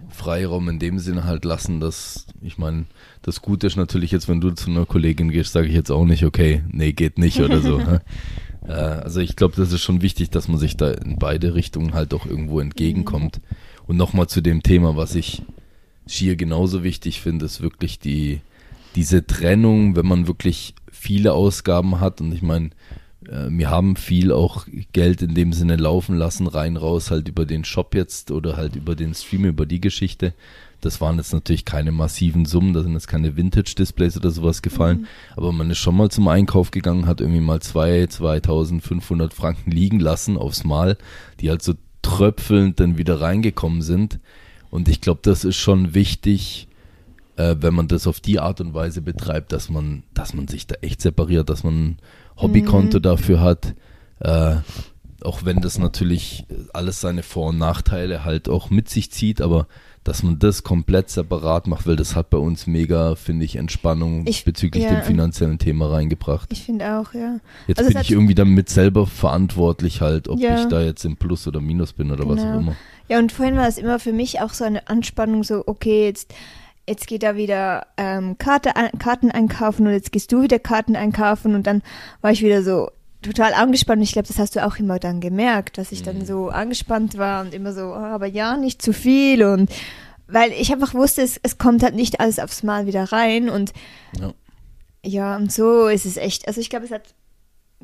Freiraum 0.10 0.68
in 0.70 0.80
dem 0.80 0.98
Sinne 0.98 1.26
halt 1.26 1.46
lassen, 1.46 1.80
dass, 1.80 2.26
ich 2.42 2.58
meine, 2.58 2.86
das 3.22 3.44
Gute 3.44 3.68
ist 3.68 3.76
natürlich 3.76 4.12
jetzt, 4.12 4.28
wenn 4.28 4.42
du 4.42 4.50
zu 4.52 4.72
einer 4.72 4.88
Kollegin 4.88 5.30
gehst, 5.30 5.54
sage 5.54 5.68
ich 5.68 5.74
jetzt 5.76 5.92
auch 5.92 6.06
nicht, 6.06 6.26
okay, 6.26 6.64
nee, 6.72 6.94
geht 6.94 7.20
nicht 7.20 7.40
oder 7.40 7.62
so. 7.62 7.78
ne? 7.78 8.02
äh, 8.68 8.72
also 8.72 9.20
ich 9.20 9.36
glaube, 9.36 9.56
das 9.56 9.72
ist 9.72 9.82
schon 9.82 10.02
wichtig, 10.02 10.32
dass 10.32 10.48
man 10.48 10.58
sich 10.58 10.76
da 10.76 10.90
in 10.90 11.20
beide 11.20 11.54
Richtungen 11.54 11.94
halt 11.94 12.14
auch 12.16 12.26
irgendwo 12.26 12.60
entgegenkommt. 12.60 13.40
Und 13.86 13.98
nochmal 13.98 14.28
zu 14.28 14.42
dem 14.42 14.64
Thema, 14.64 14.96
was 14.96 15.14
ich 15.14 15.44
schier 16.08 16.36
genauso 16.36 16.84
wichtig 16.84 17.22
finde, 17.22 17.46
ist 17.46 17.62
wirklich 17.62 18.00
die, 18.00 18.42
diese 18.96 19.28
Trennung, 19.28 19.96
wenn 19.96 20.08
man 20.08 20.28
wirklich 20.28 20.74
viele 21.08 21.32
Ausgaben 21.32 22.02
hat 22.02 22.20
und 22.20 22.34
ich 22.34 22.42
meine, 22.42 22.72
äh, 23.26 23.48
wir 23.48 23.70
haben 23.70 23.96
viel 23.96 24.34
auch 24.34 24.68
Geld 24.92 25.22
in 25.22 25.36
dem 25.36 25.54
Sinne 25.54 25.78
laufen 25.78 26.18
lassen, 26.18 26.48
rein 26.48 26.76
raus, 26.76 27.12
halt 27.12 27.30
über 27.30 27.46
den 27.46 27.64
Shop 27.64 27.96
jetzt 27.96 28.30
oder 28.30 28.58
halt 28.58 28.76
über 28.76 28.94
den 28.94 29.14
Stream, 29.14 29.46
über 29.46 29.66
die 29.66 29.80
Geschichte. 29.80 30.34
Das 30.82 31.00
waren 31.00 31.16
jetzt 31.16 31.32
natürlich 31.32 31.64
keine 31.64 31.94
massiven 31.94 32.44
Summen, 32.44 32.74
da 32.74 32.84
sind 32.84 32.92
jetzt 32.92 33.08
keine 33.08 33.38
Vintage-Displays 33.38 34.18
oder 34.18 34.32
sowas 34.32 34.62
gefallen, 34.62 35.00
mhm. 35.00 35.08
aber 35.38 35.54
man 35.54 35.72
ist 35.72 35.78
schon 35.78 35.96
mal 35.96 36.12
zum 36.12 36.28
Einkauf 36.28 36.72
gegangen, 36.72 37.06
hat 37.06 37.22
irgendwie 37.22 37.40
mal 37.40 37.62
zwei, 37.62 38.06
2500 38.06 39.34
Franken 39.34 39.72
liegen 39.72 40.02
lassen 40.02 40.38
aufs 40.38 40.66
Mal, 40.66 40.98
die 41.40 41.50
halt 41.50 41.64
so 41.64 41.74
tröpfelnd 42.02 42.82
dann 42.82 42.98
wieder 42.98 43.22
reingekommen 43.22 43.82
sind. 43.82 44.20
Und 44.72 44.90
ich 44.90 45.00
glaube, 45.00 45.22
das 45.24 45.46
ist 45.46 45.56
schon 45.56 45.94
wichtig, 45.94 46.67
äh, 47.38 47.56
wenn 47.60 47.74
man 47.74 47.88
das 47.88 48.08
auf 48.08 48.20
die 48.20 48.40
Art 48.40 48.60
und 48.60 48.74
Weise 48.74 49.02
betreibt, 49.02 49.52
dass 49.52 49.70
man, 49.70 50.04
dass 50.14 50.34
man 50.34 50.48
sich 50.48 50.68
da 50.68 50.76
echt 50.82 51.02
separiert, 51.02 51.50
dass 51.50 51.64
man 51.64 51.98
Hobbykonto 52.38 52.98
mhm. 52.98 53.04
dafür 53.04 53.42
hat. 53.42 53.76
Äh, 54.20 54.58
auch 55.24 55.46
wenn 55.46 55.62
das 55.62 55.78
natürlich 55.78 56.46
alles 56.74 57.02
seine 57.02 57.24
Vor- 57.24 57.50
und 57.50 57.58
Nachteile 57.58 58.24
halt 58.24 58.50
auch 58.50 58.70
mit 58.70 58.90
sich 58.90 59.12
zieht, 59.12 59.42
aber 59.42 59.68
dass 60.04 60.24
man 60.24 60.40
das 60.40 60.64
komplett 60.64 61.10
separat 61.10 61.68
macht, 61.68 61.86
weil 61.86 61.98
das 61.98 62.16
hat 62.16 62.30
bei 62.30 62.38
uns 62.38 62.66
mega, 62.66 63.16
finde 63.16 63.44
ich, 63.44 63.58
Entspannung 63.58 64.26
ich, 64.26 64.46
bezüglich 64.46 64.86
ja, 64.86 64.92
dem 64.92 65.04
finanziellen 65.04 65.58
Thema 65.58 65.92
reingebracht. 65.92 66.50
Ich 66.54 66.64
finde 66.64 66.98
auch, 66.98 67.14
ja. 67.14 67.40
Jetzt 67.68 67.80
also 67.80 67.92
bin 67.92 68.02
ich 68.02 68.12
irgendwie 68.12 68.36
damit 68.36 68.70
selber 68.70 69.06
verantwortlich 69.06 70.00
halt, 70.00 70.30
ob 70.30 70.40
ja. 70.40 70.62
ich 70.62 70.68
da 70.70 70.82
jetzt 70.82 71.04
im 71.04 71.18
Plus 71.18 71.46
oder 71.46 71.60
Minus 71.60 71.92
bin 71.92 72.12
oder 72.12 72.24
genau. 72.24 72.36
was 72.36 72.44
auch 72.44 72.60
immer. 72.60 72.76
Ja, 73.10 73.20
und 73.20 73.34
vorhin 73.34 73.58
war 73.58 73.68
es 73.68 73.78
immer 73.78 74.00
für 74.00 74.14
mich 74.14 74.40
auch 74.40 74.54
so 74.54 74.64
eine 74.64 74.88
Anspannung, 74.88 75.44
so, 75.44 75.64
okay, 75.66 76.06
jetzt 76.06 76.34
jetzt 76.88 77.08
geht 77.08 77.24
er 77.24 77.36
wieder 77.36 77.88
ähm, 77.98 78.38
Karte, 78.38 78.72
Karten 79.00 79.32
einkaufen 79.32 79.88
und 79.88 79.94
jetzt 79.94 80.12
gehst 80.12 80.32
du 80.32 80.42
wieder 80.42 80.60
Karten 80.60 80.96
einkaufen 80.96 81.56
und 81.56 81.68
dann 81.68 81.82
war 82.22 82.32
ich 82.32 82.42
wieder 82.42 82.64
so 82.64 82.90
total 83.22 83.54
angespannt. 83.54 84.02
Ich 84.04 84.14
glaube, 84.14 84.28
das 84.28 84.40
hast 84.40 84.56
du 84.56 84.66
auch 84.66 84.78
immer 84.78 85.00
dann 85.00 85.20
gemerkt, 85.20 85.78
dass 85.78 85.92
ich 85.92 86.02
mhm. 86.02 86.06
dann 86.06 86.26
so 86.26 86.50
angespannt 86.50 87.18
war 87.18 87.44
und 87.44 87.54
immer 87.54 87.74
so, 87.74 87.82
oh, 87.82 87.96
aber 87.96 88.28
ja, 88.28 88.58
nicht 88.58 88.82
zu 88.82 88.94
viel 88.94 89.44
und 89.44 89.72
weil 90.30 90.52
ich 90.52 90.72
einfach 90.74 90.94
wusste, 90.94 91.22
es, 91.22 91.40
es 91.42 91.58
kommt 91.58 91.84
halt 91.84 91.96
nicht 91.96 92.20
alles 92.20 92.40
aufs 92.40 92.64
Mal 92.64 92.86
wieder 92.86 93.12
rein 93.12 93.50
und 93.50 93.74
ja, 94.20 94.34
ja 95.06 95.36
und 95.36 95.52
so 95.52 95.88
ist 95.88 96.06
es 96.06 96.18
echt. 96.18 96.48
Also 96.48 96.60
ich 96.62 96.70
glaube, 96.70 96.86
es 96.86 96.92
hat 96.92 97.14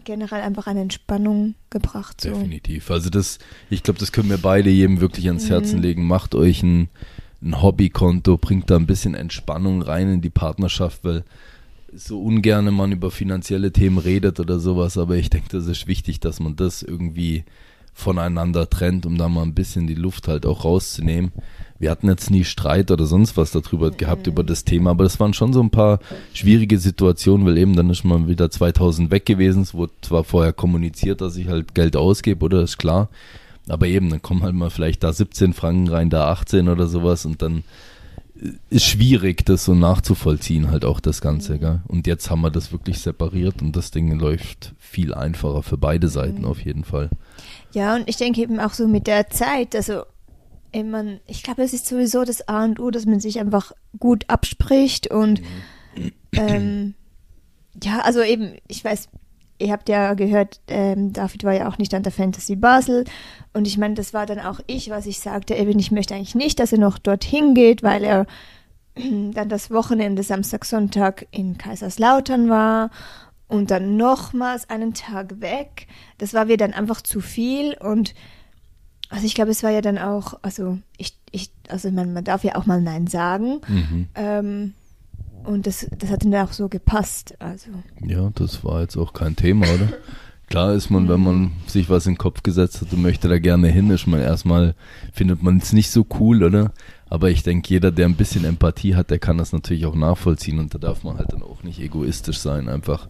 generell 0.03 0.41
einfach 0.41 0.67
eine 0.67 0.81
Entspannung 0.81 1.55
gebracht. 1.69 2.19
So. 2.21 2.29
Definitiv. 2.29 2.89
Also 2.91 3.09
das, 3.09 3.39
ich 3.69 3.83
glaube, 3.83 3.99
das 3.99 4.11
können 4.11 4.29
wir 4.29 4.39
beide 4.39 4.69
jedem 4.69 4.99
wirklich 4.99 5.27
ans 5.27 5.45
mhm. 5.45 5.49
Herzen 5.49 5.81
legen. 5.81 6.05
Macht 6.05 6.35
euch 6.35 6.63
ein 6.63 6.89
ein 7.43 7.61
Hobbykonto, 7.61 8.37
bringt 8.37 8.69
da 8.69 8.75
ein 8.75 8.87
bisschen 8.87 9.15
Entspannung 9.15 9.81
rein 9.81 10.11
in 10.13 10.21
die 10.21 10.29
Partnerschaft, 10.29 11.03
weil 11.03 11.23
so 11.95 12.21
ungerne 12.21 12.71
man 12.71 12.91
über 12.91 13.11
finanzielle 13.11 13.71
Themen 13.71 13.97
redet 13.97 14.39
oder 14.39 14.59
sowas, 14.59 14.97
aber 14.97 15.15
ich 15.15 15.29
denke, 15.29 15.49
das 15.51 15.67
ist 15.67 15.87
wichtig, 15.87 16.19
dass 16.19 16.39
man 16.39 16.55
das 16.55 16.81
irgendwie 16.81 17.43
voneinander 17.93 18.69
trennt, 18.69 19.05
um 19.05 19.17
da 19.17 19.29
mal 19.29 19.43
ein 19.43 19.53
bisschen 19.53 19.85
die 19.85 19.93
Luft 19.93 20.27
halt 20.27 20.45
auch 20.45 20.65
rauszunehmen. 20.65 21.31
Wir 21.77 21.91
hatten 21.91 22.07
jetzt 22.07 22.31
nie 22.31 22.43
Streit 22.43 22.89
oder 22.91 23.05
sonst 23.05 23.37
was 23.37 23.51
darüber 23.51 23.91
mhm. 23.91 23.97
gehabt 23.97 24.27
über 24.27 24.43
das 24.43 24.65
Thema, 24.65 24.91
aber 24.91 25.03
das 25.03 25.19
waren 25.19 25.33
schon 25.33 25.53
so 25.53 25.61
ein 25.61 25.69
paar 25.69 25.99
schwierige 26.33 26.79
Situationen, 26.79 27.45
weil 27.45 27.57
eben 27.57 27.75
dann 27.75 27.89
ist 27.89 28.03
man 28.03 28.27
wieder 28.27 28.49
2000 28.49 29.11
weg 29.11 29.25
gewesen. 29.25 29.61
Es 29.61 29.73
wurde 29.73 29.93
zwar 30.01 30.23
vorher 30.23 30.53
kommuniziert, 30.53 31.21
dass 31.21 31.37
ich 31.37 31.47
halt 31.47 31.75
Geld 31.75 31.95
ausgebe, 31.95 32.43
oder 32.45 32.61
ist 32.61 32.77
klar. 32.77 33.09
Aber 33.67 33.87
eben, 33.87 34.09
dann 34.09 34.21
kommen 34.21 34.43
halt 34.43 34.55
mal 34.55 34.69
vielleicht 34.69 35.03
da 35.03 35.13
17 35.13 35.53
Franken 35.53 35.87
rein, 35.87 36.09
da 36.09 36.29
18 36.29 36.67
oder 36.67 36.87
sowas 36.87 37.25
und 37.25 37.41
dann 37.41 37.63
ist 38.69 38.85
schwierig, 38.85 39.45
das 39.45 39.63
so 39.63 39.73
nachzuvollziehen, 39.73 40.69
halt 40.69 40.85
auch 40.85 40.99
das 40.99 41.21
Ganze. 41.21 41.59
Gell? 41.59 41.81
Und 41.87 42.07
jetzt 42.07 42.29
haben 42.29 42.41
wir 42.41 42.51
das 42.51 42.71
wirklich 42.71 42.99
separiert 42.99 43.61
und 43.61 43.75
das 43.75 43.91
Ding 43.91 44.11
läuft 44.19 44.73
viel 44.79 45.13
einfacher 45.13 45.63
für 45.63 45.77
beide 45.77 46.09
Seiten 46.09 46.39
mhm. 46.39 46.45
auf 46.45 46.59
jeden 46.63 46.83
Fall. 46.83 47.09
Ja, 47.71 47.95
und 47.95 48.09
ich 48.09 48.17
denke 48.17 48.41
eben 48.41 48.59
auch 48.59 48.73
so 48.73 48.87
mit 48.87 49.07
der 49.07 49.29
Zeit, 49.29 49.75
also 49.75 50.03
man, 50.75 51.19
ich 51.27 51.43
glaube, 51.43 51.61
es 51.61 51.73
ist 51.73 51.85
sowieso 51.85 52.23
das 52.23 52.47
A 52.47 52.63
und 52.63 52.79
O, 52.79 52.89
dass 52.89 53.05
man 53.05 53.19
sich 53.19 53.39
einfach 53.39 53.71
gut 53.99 54.25
abspricht 54.27 55.07
und 55.07 55.41
mhm. 55.95 56.11
ähm, 56.33 56.93
ja, 57.83 57.99
also 57.99 58.21
eben, 58.21 58.55
ich 58.67 58.83
weiß, 58.83 59.09
ihr 59.63 59.71
habt 59.71 59.89
ja 59.89 60.13
gehört, 60.13 60.59
ähm, 60.67 61.13
David 61.13 61.43
war 61.43 61.53
ja 61.53 61.67
auch 61.67 61.77
nicht 61.77 61.93
an 61.93 62.03
der 62.03 62.11
Fantasy 62.11 62.55
Basel. 62.55 63.05
Und 63.53 63.67
ich 63.67 63.77
meine, 63.77 63.93
das 63.95 64.13
war 64.13 64.25
dann 64.25 64.39
auch 64.39 64.59
ich, 64.67 64.89
was 64.89 65.05
ich 65.05 65.19
sagte, 65.19 65.55
eben, 65.55 65.79
ich 65.79 65.91
möchte 65.91 66.15
eigentlich 66.15 66.35
nicht, 66.35 66.59
dass 66.59 66.71
er 66.71 66.79
noch 66.79 66.97
dorthin 66.97 67.53
geht, 67.53 67.83
weil 67.83 68.03
er 68.03 68.25
dann 68.95 69.49
das 69.49 69.71
Wochenende 69.71 70.23
Samstag, 70.23 70.65
Sonntag 70.65 71.27
in 71.31 71.57
Kaiserslautern 71.57 72.49
war 72.49 72.91
und 73.47 73.71
dann 73.71 73.97
nochmals 73.97 74.69
einen 74.69 74.93
Tag 74.93 75.41
weg. 75.41 75.87
Das 76.17 76.33
war 76.33 76.45
mir 76.45 76.57
dann 76.57 76.73
einfach 76.73 77.01
zu 77.01 77.21
viel 77.21 77.75
und 77.79 78.13
also 79.09 79.27
ich 79.27 79.35
glaube, 79.35 79.51
es 79.51 79.61
war 79.61 79.69
ja 79.69 79.81
dann 79.81 79.99
auch, 79.99 80.39
also 80.41 80.79
ich, 80.97 81.15
ich, 81.29 81.51
also 81.69 81.91
man, 81.91 82.13
man 82.13 82.23
darf 82.23 82.43
ja 82.43 82.55
auch 82.55 82.65
mal 82.65 82.81
Nein 82.81 83.05
sagen. 83.05 83.61
Mhm. 83.67 84.07
Ähm, 84.15 84.73
und 85.45 85.67
das, 85.67 85.87
das 85.97 86.09
hat 86.09 86.23
ihm 86.23 86.31
dann 86.31 86.47
auch 86.47 86.53
so 86.53 86.69
gepasst. 86.69 87.35
Also. 87.39 87.71
Ja, 88.05 88.29
das 88.35 88.63
war 88.63 88.81
jetzt 88.81 88.97
auch 88.97 89.13
kein 89.13 89.35
Thema, 89.35 89.65
oder? 89.67 89.89
Klar 90.47 90.73
ist 90.73 90.89
man, 90.89 91.09
wenn 91.09 91.21
man 91.21 91.51
sich 91.67 91.89
was 91.89 92.05
in 92.05 92.13
den 92.13 92.17
Kopf 92.19 92.43
gesetzt 92.43 92.81
hat 92.81 92.93
und 92.93 93.01
möchte 93.01 93.27
da 93.27 93.39
gerne 93.39 93.69
hin, 93.69 93.89
ist 93.89 94.05
man 94.05 94.19
erstmal, 94.19 94.75
findet 95.11 95.41
man 95.41 95.57
es 95.57 95.73
nicht 95.73 95.89
so 95.89 96.05
cool, 96.19 96.43
oder? 96.43 96.71
Aber 97.09 97.31
ich 97.31 97.43
denke, 97.43 97.69
jeder, 97.69 97.91
der 97.91 98.05
ein 98.05 98.15
bisschen 98.15 98.45
Empathie 98.45 98.95
hat, 98.95 99.09
der 99.09 99.19
kann 99.19 99.37
das 99.37 99.53
natürlich 99.53 99.85
auch 99.85 99.95
nachvollziehen 99.95 100.59
und 100.59 100.73
da 100.73 100.77
darf 100.77 101.03
man 101.03 101.17
halt 101.17 101.33
dann 101.33 101.43
auch 101.43 101.63
nicht 101.63 101.79
egoistisch 101.79 102.37
sein, 102.39 102.69
einfach. 102.69 103.07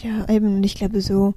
Ja, 0.00 0.28
eben, 0.28 0.62
ich 0.64 0.74
glaube 0.74 1.00
so, 1.00 1.34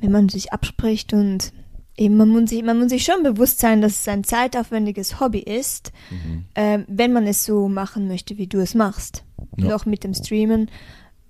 wenn 0.00 0.12
man 0.12 0.28
sich 0.28 0.52
abspricht 0.52 1.12
und 1.12 1.52
eben 1.98 2.16
man 2.16 2.28
muss 2.28 2.50
sich, 2.50 2.62
man 2.62 2.78
muss 2.78 2.90
sich 2.90 3.04
schon 3.04 3.22
bewusst 3.22 3.58
sein, 3.58 3.82
dass 3.82 4.00
es 4.00 4.08
ein 4.08 4.24
zeitaufwendiges 4.24 5.20
Hobby 5.20 5.40
ist, 5.40 5.92
mhm. 6.10 6.44
äh, 6.54 6.78
wenn 6.86 7.12
man 7.12 7.26
es 7.26 7.44
so 7.44 7.68
machen 7.68 8.08
möchte, 8.08 8.38
wie 8.38 8.46
du 8.46 8.58
es 8.60 8.74
machst. 8.74 9.24
Ja. 9.56 9.68
Noch 9.68 9.84
mit 9.84 10.04
dem 10.04 10.14
Streamen. 10.14 10.70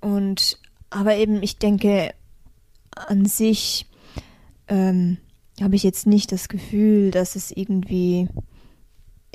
Und 0.01 0.59
aber 0.91 1.17
eben, 1.17 1.43
ich 1.43 1.59
denke, 1.59 2.15
an 2.95 3.27
sich 3.27 3.87
ähm, 4.69 5.19
habe 5.61 5.77
ich 5.77 5.83
jetzt 5.83 6.07
nicht 6.07 6.33
das 6.33 6.49
Gefühl, 6.49 7.11
dass 7.11 7.37
es 7.37 7.51
irgendwie. 7.51 8.29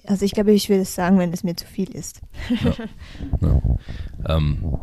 Also 0.06 0.26
ich 0.26 0.34
glaube, 0.34 0.52
ich 0.52 0.70
will 0.70 0.80
es 0.80 0.96
sagen, 0.96 1.18
wenn 1.18 1.32
es 1.32 1.44
mir 1.44 1.56
zu 1.56 1.66
viel 1.66 1.90
ist. 1.96 2.22
Ja. 2.50 2.76
ja. 3.42 3.62
Ähm, 4.36 4.78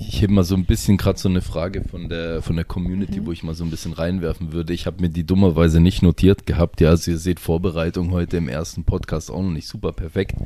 ich 0.00 0.22
habe 0.22 0.32
mal 0.32 0.44
so 0.44 0.54
ein 0.54 0.64
bisschen 0.64 0.96
gerade 0.96 1.18
so 1.18 1.28
eine 1.28 1.42
Frage 1.42 1.82
von 1.84 2.08
der 2.08 2.40
von 2.40 2.56
der 2.56 2.64
Community, 2.64 3.20
mhm. 3.20 3.26
wo 3.26 3.32
ich 3.32 3.42
mal 3.42 3.54
so 3.54 3.64
ein 3.64 3.70
bisschen 3.70 3.92
reinwerfen 3.92 4.52
würde. 4.52 4.72
Ich 4.72 4.86
habe 4.86 5.02
mir 5.02 5.10
die 5.10 5.24
dummerweise 5.24 5.80
nicht 5.80 6.02
notiert 6.02 6.46
gehabt. 6.46 6.80
Ja, 6.80 6.90
also 6.90 7.10
ihr 7.10 7.18
seht 7.18 7.38
Vorbereitung 7.38 8.10
heute 8.10 8.38
im 8.38 8.48
ersten 8.48 8.84
Podcast 8.84 9.30
auch 9.30 9.42
noch 9.42 9.50
nicht 9.50 9.68
super 9.68 9.92
perfekt. 9.92 10.36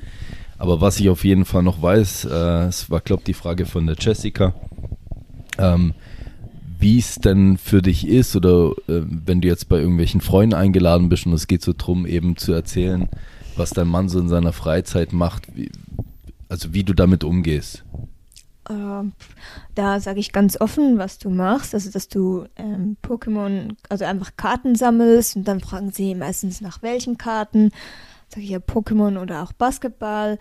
Aber 0.58 0.80
was 0.80 0.98
ich 0.98 1.08
auf 1.08 1.24
jeden 1.24 1.44
Fall 1.44 1.62
noch 1.62 1.80
weiß, 1.80 2.24
äh, 2.26 2.66
es 2.66 2.90
war 2.90 3.00
glaube 3.00 3.22
die 3.26 3.34
Frage 3.34 3.64
von 3.64 3.86
der 3.86 3.96
Jessica, 3.98 4.54
ähm, 5.58 5.94
wie 6.78 6.98
es 6.98 7.16
denn 7.16 7.56
für 7.56 7.80
dich 7.80 8.08
ist 8.08 8.34
oder 8.34 8.72
äh, 8.88 9.02
wenn 9.06 9.40
du 9.40 9.48
jetzt 9.48 9.68
bei 9.68 9.78
irgendwelchen 9.78 10.20
Freunden 10.20 10.54
eingeladen 10.54 11.08
bist 11.08 11.26
und 11.26 11.32
es 11.32 11.46
geht 11.46 11.62
so 11.62 11.74
drum, 11.76 12.06
eben 12.06 12.36
zu 12.36 12.52
erzählen, 12.52 13.08
was 13.56 13.70
dein 13.70 13.88
Mann 13.88 14.08
so 14.08 14.18
in 14.18 14.28
seiner 14.28 14.52
Freizeit 14.52 15.12
macht, 15.12 15.56
wie, 15.56 15.70
also 16.48 16.74
wie 16.74 16.82
du 16.82 16.92
damit 16.92 17.22
umgehst. 17.22 17.84
Uh, 18.68 19.10
da 19.74 20.00
sage 20.00 20.20
ich 20.20 20.32
ganz 20.32 20.58
offen, 20.58 20.96
was 20.96 21.18
du 21.18 21.28
machst, 21.28 21.74
also 21.74 21.90
dass 21.90 22.08
du 22.08 22.46
ähm, 22.56 22.96
Pokémon, 23.02 23.76
also 23.90 24.06
einfach 24.06 24.30
Karten 24.38 24.74
sammelst 24.74 25.36
und 25.36 25.46
dann 25.46 25.60
fragen 25.60 25.90
sie 25.92 26.14
meistens 26.14 26.62
nach 26.62 26.80
welchen 26.80 27.18
Karten, 27.18 27.72
sage 28.28 28.42
ich 28.42 28.50
ja 28.50 28.58
Pokémon 28.58 29.20
oder 29.20 29.42
auch 29.42 29.52
Basketball. 29.52 30.38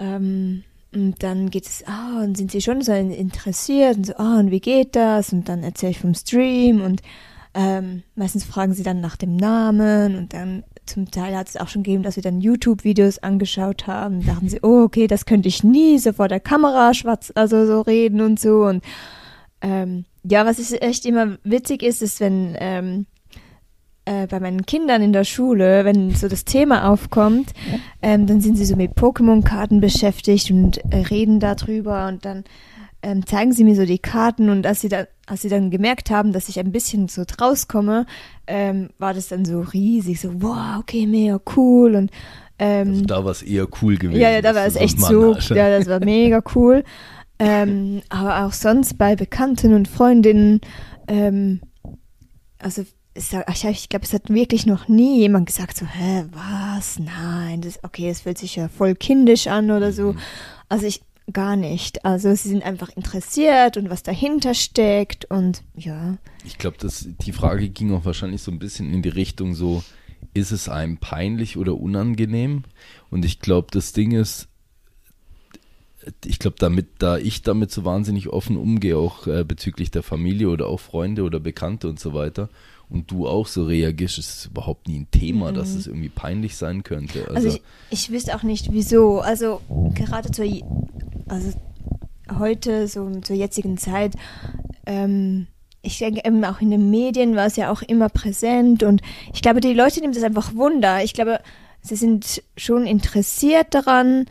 Ähm, 0.00 0.64
und 0.92 1.22
dann 1.22 1.50
geht 1.50 1.66
es, 1.66 1.84
ah, 1.86 2.22
und 2.24 2.36
sind 2.36 2.50
sie 2.50 2.60
schon 2.60 2.82
so 2.82 2.92
interessiert 2.92 3.96
und 3.96 4.06
so, 4.06 4.16
ah, 4.16 4.40
und 4.40 4.50
wie 4.50 4.60
geht 4.60 4.96
das? 4.96 5.32
Und 5.32 5.48
dann 5.48 5.62
erzähle 5.62 5.92
ich 5.92 6.00
vom 6.00 6.14
Stream 6.14 6.80
und 6.80 7.00
ähm, 7.54 8.02
meistens 8.16 8.44
fragen 8.44 8.74
sie 8.74 8.82
dann 8.82 9.00
nach 9.00 9.16
dem 9.16 9.36
Namen 9.36 10.16
und 10.16 10.34
dann 10.34 10.64
zum 10.90 11.10
Teil 11.10 11.36
hat 11.36 11.48
es 11.48 11.56
auch 11.56 11.68
schon 11.68 11.82
gegeben, 11.82 12.02
dass 12.02 12.16
wir 12.16 12.22
dann 12.22 12.40
YouTube-Videos 12.40 13.18
angeschaut 13.20 13.86
haben. 13.86 14.20
Da 14.20 14.32
dachten 14.32 14.48
sie, 14.48 14.60
oh, 14.62 14.82
okay, 14.82 15.06
das 15.06 15.24
könnte 15.24 15.48
ich 15.48 15.64
nie 15.64 15.98
so 15.98 16.12
vor 16.12 16.28
der 16.28 16.40
Kamera 16.40 16.92
schwarz, 16.94 17.32
also 17.34 17.66
so 17.66 17.80
reden 17.80 18.20
und 18.20 18.40
so. 18.40 18.64
Und 18.64 18.84
ähm, 19.62 20.04
ja, 20.24 20.44
was 20.44 20.58
ist 20.58 20.80
echt 20.82 21.06
immer 21.06 21.38
witzig 21.44 21.82
ist, 21.82 22.02
ist, 22.02 22.20
wenn 22.20 22.56
ähm, 22.58 23.06
äh, 24.04 24.26
bei 24.26 24.40
meinen 24.40 24.66
Kindern 24.66 25.02
in 25.02 25.12
der 25.12 25.24
Schule, 25.24 25.84
wenn 25.84 26.10
so 26.14 26.28
das 26.28 26.44
Thema 26.44 26.90
aufkommt, 26.90 27.52
ähm, 28.02 28.26
dann 28.26 28.40
sind 28.40 28.56
sie 28.56 28.64
so 28.64 28.76
mit 28.76 28.92
Pokémon-Karten 28.92 29.80
beschäftigt 29.80 30.50
und 30.50 30.78
äh, 30.92 30.98
reden 31.10 31.40
darüber 31.40 32.08
und 32.08 32.24
dann 32.24 32.44
ähm, 33.02 33.26
zeigen 33.26 33.52
sie 33.52 33.64
mir 33.64 33.74
so 33.74 33.84
die 33.84 33.98
Karten 33.98 34.50
und 34.50 34.66
als 34.66 34.80
sie 34.80 34.88
dann, 34.88 35.06
als 35.26 35.42
sie 35.42 35.48
dann 35.48 35.70
gemerkt 35.70 36.10
haben, 36.10 36.32
dass 36.32 36.48
ich 36.48 36.58
ein 36.58 36.72
bisschen 36.72 37.08
so 37.08 37.24
draus 37.26 37.68
komme, 37.68 38.06
ähm, 38.46 38.90
war 38.98 39.14
das 39.14 39.28
dann 39.28 39.44
so 39.44 39.60
riesig, 39.60 40.20
so 40.20 40.42
wow, 40.42 40.78
okay, 40.80 41.06
mega 41.06 41.40
cool 41.56 41.94
und 41.94 42.10
ähm, 42.58 42.88
also 42.90 43.04
da 43.04 43.24
war 43.24 43.32
es 43.32 43.42
eher 43.42 43.66
cool 43.80 43.96
gewesen. 43.96 44.20
Ja, 44.20 44.30
ja 44.30 44.42
da 44.42 44.54
war 44.54 44.66
es 44.66 44.76
echt 44.76 45.00
so, 45.00 45.34
ja, 45.34 45.70
das 45.70 45.86
war 45.86 46.00
mega 46.04 46.42
cool. 46.54 46.84
ähm, 47.38 48.02
aber 48.10 48.44
auch 48.44 48.52
sonst 48.52 48.98
bei 48.98 49.16
Bekannten 49.16 49.72
und 49.72 49.88
Freundinnen, 49.88 50.60
ähm, 51.08 51.60
also 52.58 52.84
ich, 53.14 53.64
ich 53.64 53.88
glaube, 53.88 54.04
es 54.04 54.12
hat 54.12 54.30
wirklich 54.30 54.66
noch 54.66 54.88
nie 54.88 55.18
jemand 55.18 55.46
gesagt 55.46 55.76
so, 55.76 55.86
hä, 55.86 56.24
was? 56.32 56.98
Nein, 56.98 57.60
das, 57.60 57.82
okay, 57.82 58.08
das 58.08 58.20
fühlt 58.20 58.38
sich 58.38 58.56
ja 58.56 58.68
voll 58.68 58.94
kindisch 58.94 59.46
an 59.46 59.70
oder 59.70 59.92
so. 59.92 60.12
Mhm. 60.12 60.18
Also 60.68 60.86
ich, 60.86 61.02
gar 61.32 61.56
nicht. 61.56 62.04
Also 62.04 62.34
sie 62.34 62.48
sind 62.48 62.62
einfach 62.62 62.90
interessiert 62.96 63.76
und 63.76 63.90
was 63.90 64.02
dahinter 64.02 64.54
steckt 64.54 65.24
und 65.30 65.62
ja. 65.74 66.18
Ich 66.44 66.58
glaube, 66.58 66.76
die 66.80 67.32
Frage 67.32 67.68
ging 67.68 67.92
auch 67.92 68.04
wahrscheinlich 68.04 68.42
so 68.42 68.50
ein 68.50 68.58
bisschen 68.58 68.92
in 68.92 69.02
die 69.02 69.08
Richtung 69.08 69.54
so, 69.54 69.82
ist 70.34 70.52
es 70.52 70.68
einem 70.68 70.98
peinlich 70.98 71.56
oder 71.56 71.76
unangenehm? 71.76 72.64
Und 73.10 73.24
ich 73.24 73.40
glaube, 73.40 73.68
das 73.70 73.92
Ding 73.92 74.12
ist, 74.12 74.48
ich 76.24 76.38
glaube, 76.38 76.56
damit, 76.58 76.88
da 76.98 77.18
ich 77.18 77.42
damit 77.42 77.70
so 77.70 77.84
wahnsinnig 77.84 78.28
offen 78.28 78.56
umgehe, 78.56 78.96
auch 78.96 79.26
äh, 79.26 79.44
bezüglich 79.44 79.90
der 79.90 80.02
Familie 80.02 80.48
oder 80.48 80.66
auch 80.66 80.80
Freunde 80.80 81.22
oder 81.22 81.40
Bekannte 81.40 81.88
und 81.88 82.00
so 82.00 82.14
weiter, 82.14 82.48
und 82.90 83.10
du 83.10 83.26
auch 83.26 83.46
so 83.46 83.64
reagierst, 83.64 84.18
ist 84.18 84.46
überhaupt 84.46 84.88
nie 84.88 84.98
ein 85.00 85.10
Thema, 85.10 85.50
mhm. 85.50 85.54
dass 85.54 85.74
es 85.74 85.86
irgendwie 85.86 86.08
peinlich 86.08 86.56
sein 86.56 86.82
könnte. 86.82 87.20
Also, 87.28 87.34
also 87.34 87.48
ich, 87.48 87.62
ich 87.90 88.10
wüsste 88.10 88.34
auch 88.34 88.42
nicht, 88.42 88.72
wieso. 88.72 89.20
Also 89.20 89.60
gerade 89.94 90.30
zur, 90.30 90.44
also 91.28 91.52
heute, 92.38 92.88
so 92.88 93.08
zur 93.20 93.36
jetzigen 93.36 93.78
Zeit, 93.78 94.14
ähm, 94.86 95.46
ich 95.82 95.98
denke 95.98 96.22
eben 96.24 96.44
auch 96.44 96.60
in 96.60 96.70
den 96.70 96.90
Medien 96.90 97.36
war 97.36 97.46
es 97.46 97.56
ja 97.56 97.72
auch 97.72 97.82
immer 97.82 98.08
präsent 98.08 98.82
und 98.82 99.00
ich 99.32 99.40
glaube, 99.40 99.60
die 99.60 99.72
Leute 99.72 100.00
nehmen 100.00 100.12
das 100.12 100.22
einfach 100.22 100.54
Wunder. 100.54 101.02
Ich 101.02 101.14
glaube, 101.14 101.40
sie 101.80 101.96
sind 101.96 102.42
schon 102.56 102.86
interessiert 102.86 103.74
daran. 103.74 104.26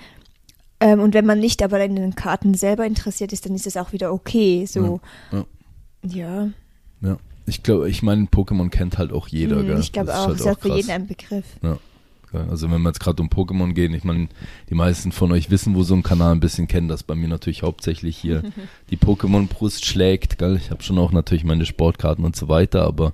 Ähm, 0.82 1.00
und 1.00 1.13
wenn 1.13 1.26
man 1.26 1.39
nicht 1.39 1.63
aber 1.63 1.84
in 1.84 1.95
den 1.95 2.15
Karten 2.15 2.54
selber 2.54 2.86
interessiert 2.86 3.34
ist, 3.34 3.45
dann 3.45 3.56
ist 3.56 3.65
das 3.65 3.78
auch 3.78 3.91
wieder 3.93 4.13
okay. 4.13 4.65
So. 4.65 5.02
Ja. 5.32 5.45
Ja. 6.04 6.43
ja. 7.02 7.10
ja. 7.10 7.17
Ich 7.49 7.63
glaube, 7.63 7.89
ich 7.89 8.03
meine, 8.03 8.25
Pokémon 8.25 8.69
kennt 8.69 8.97
halt 8.97 9.12
auch 9.12 9.27
jeder, 9.27 9.57
mm, 9.57 9.65
gell? 9.65 9.79
Ich 9.79 9.91
glaube 9.91 10.15
auch, 10.15 10.27
halt 10.27 10.39
ist 10.39 10.45
ja 10.45 10.55
für 10.55 10.75
jeden 10.75 10.91
ein 10.91 11.07
Begriff. 11.07 11.45
Ja. 11.62 11.77
Also 12.31 12.69
wenn 12.69 12.81
wir 12.81 12.89
jetzt 12.89 12.99
gerade 12.99 13.21
um 13.23 13.29
Pokémon 13.29 13.73
gehen, 13.73 13.93
ich 13.93 14.03
meine, 14.03 14.29
die 14.69 14.75
meisten 14.75 15.12
von 15.12 15.31
euch 15.31 15.49
wissen, 15.49 15.73
wo 15.73 15.81
so 15.81 15.95
ein 15.95 16.03
Kanal 16.03 16.33
ein 16.33 16.39
bisschen 16.39 16.67
kennen, 16.67 16.88
das 16.88 17.01
bei 17.01 17.15
mir 17.15 17.27
natürlich 17.27 17.63
hauptsächlich 17.63 18.17
hier 18.17 18.43
die 18.91 18.97
Pokémon-Brust 18.97 19.85
schlägt, 19.85 20.38
gell? 20.38 20.55
Ich 20.57 20.69
habe 20.69 20.83
schon 20.83 20.99
auch 20.99 21.12
natürlich 21.12 21.43
meine 21.43 21.65
Sportkarten 21.65 22.23
und 22.23 22.35
so 22.35 22.47
weiter, 22.47 22.83
aber 22.83 23.13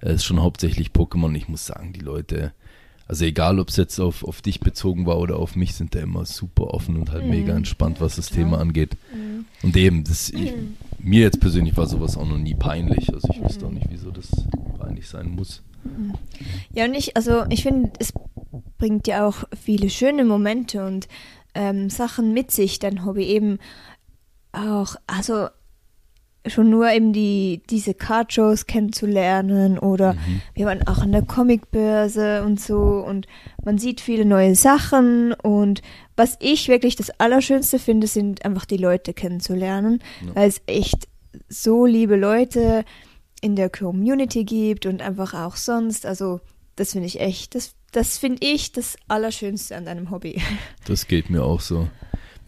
es 0.00 0.16
ist 0.16 0.24
schon 0.24 0.42
hauptsächlich 0.42 0.88
Pokémon. 0.88 1.34
Ich 1.36 1.48
muss 1.48 1.66
sagen, 1.66 1.92
die 1.92 2.00
Leute, 2.00 2.52
also 3.08 3.24
egal, 3.24 3.58
ob 3.58 3.70
es 3.70 3.76
jetzt 3.76 3.98
auf, 3.98 4.22
auf 4.22 4.42
dich 4.42 4.60
bezogen 4.60 5.06
war 5.06 5.18
oder 5.18 5.38
auf 5.38 5.56
mich, 5.56 5.74
sind 5.74 5.94
da 5.94 6.00
immer 6.00 6.26
super 6.26 6.74
offen 6.74 6.96
und 6.96 7.10
halt 7.10 7.24
mhm. 7.24 7.30
mega 7.30 7.56
entspannt, 7.56 8.02
was 8.02 8.16
das 8.16 8.28
ja. 8.28 8.36
Thema 8.36 8.58
angeht. 8.60 8.98
Mhm. 9.12 9.46
Und 9.62 9.76
eben, 9.78 10.04
das, 10.04 10.28
ich, 10.28 10.54
mhm. 10.54 10.76
mir 10.98 11.22
jetzt 11.22 11.40
persönlich 11.40 11.74
war 11.78 11.86
sowas 11.86 12.18
auch 12.18 12.28
noch 12.28 12.36
nie 12.36 12.54
peinlich. 12.54 13.12
Also 13.12 13.28
ich 13.32 13.42
wüsste 13.42 13.66
auch 13.66 13.70
nicht, 13.70 13.86
wieso 13.88 14.10
das 14.10 14.28
peinlich 14.78 15.08
sein 15.08 15.30
muss. 15.30 15.62
Mhm. 15.84 16.14
Ja, 16.74 16.84
und 16.84 16.94
ich, 16.94 17.16
also 17.16 17.44
ich 17.48 17.62
finde, 17.62 17.92
es 17.98 18.12
bringt 18.76 19.06
ja 19.06 19.26
auch 19.26 19.44
viele 19.58 19.88
schöne 19.88 20.26
Momente 20.26 20.84
und 20.84 21.08
ähm, 21.54 21.88
Sachen 21.88 22.34
mit 22.34 22.50
sich, 22.50 22.78
dein 22.78 23.06
Hobby 23.06 23.24
eben 23.24 23.58
auch, 24.52 24.96
also 25.06 25.48
schon 26.50 26.70
nur 26.70 26.90
eben 26.90 27.12
die, 27.12 27.62
diese 27.70 27.94
Card-Shows 27.94 28.66
kennenzulernen 28.66 29.78
oder 29.78 30.14
mhm. 30.14 30.40
wir 30.54 30.66
waren 30.66 30.86
auch 30.86 30.98
an 30.98 31.12
der 31.12 31.22
Comicbörse 31.22 32.42
und 32.42 32.60
so 32.60 33.04
und 33.06 33.26
man 33.64 33.78
sieht 33.78 34.00
viele 34.00 34.24
neue 34.24 34.54
Sachen 34.54 35.32
und 35.32 35.82
was 36.16 36.36
ich 36.40 36.68
wirklich 36.68 36.96
das 36.96 37.10
Allerschönste 37.10 37.78
finde, 37.78 38.06
sind 38.06 38.44
einfach 38.44 38.64
die 38.64 38.76
Leute 38.76 39.14
kennenzulernen, 39.14 40.00
ja. 40.26 40.34
weil 40.34 40.48
es 40.48 40.60
echt 40.66 41.08
so 41.48 41.86
liebe 41.86 42.16
Leute 42.16 42.84
in 43.40 43.54
der 43.54 43.70
Community 43.70 44.44
gibt 44.44 44.86
und 44.86 45.00
einfach 45.00 45.34
auch 45.34 45.56
sonst, 45.56 46.06
also 46.06 46.40
das 46.76 46.92
finde 46.92 47.06
ich 47.06 47.20
echt, 47.20 47.54
das 47.54 47.74
das 47.92 48.18
finde 48.18 48.46
ich 48.46 48.72
das 48.72 48.96
Allerschönste 49.08 49.76
an 49.76 49.84
deinem 49.84 50.10
Hobby. 50.10 50.42
Das 50.84 51.06
geht 51.06 51.28
mir 51.28 51.44
auch 51.44 51.60
so. 51.60 51.88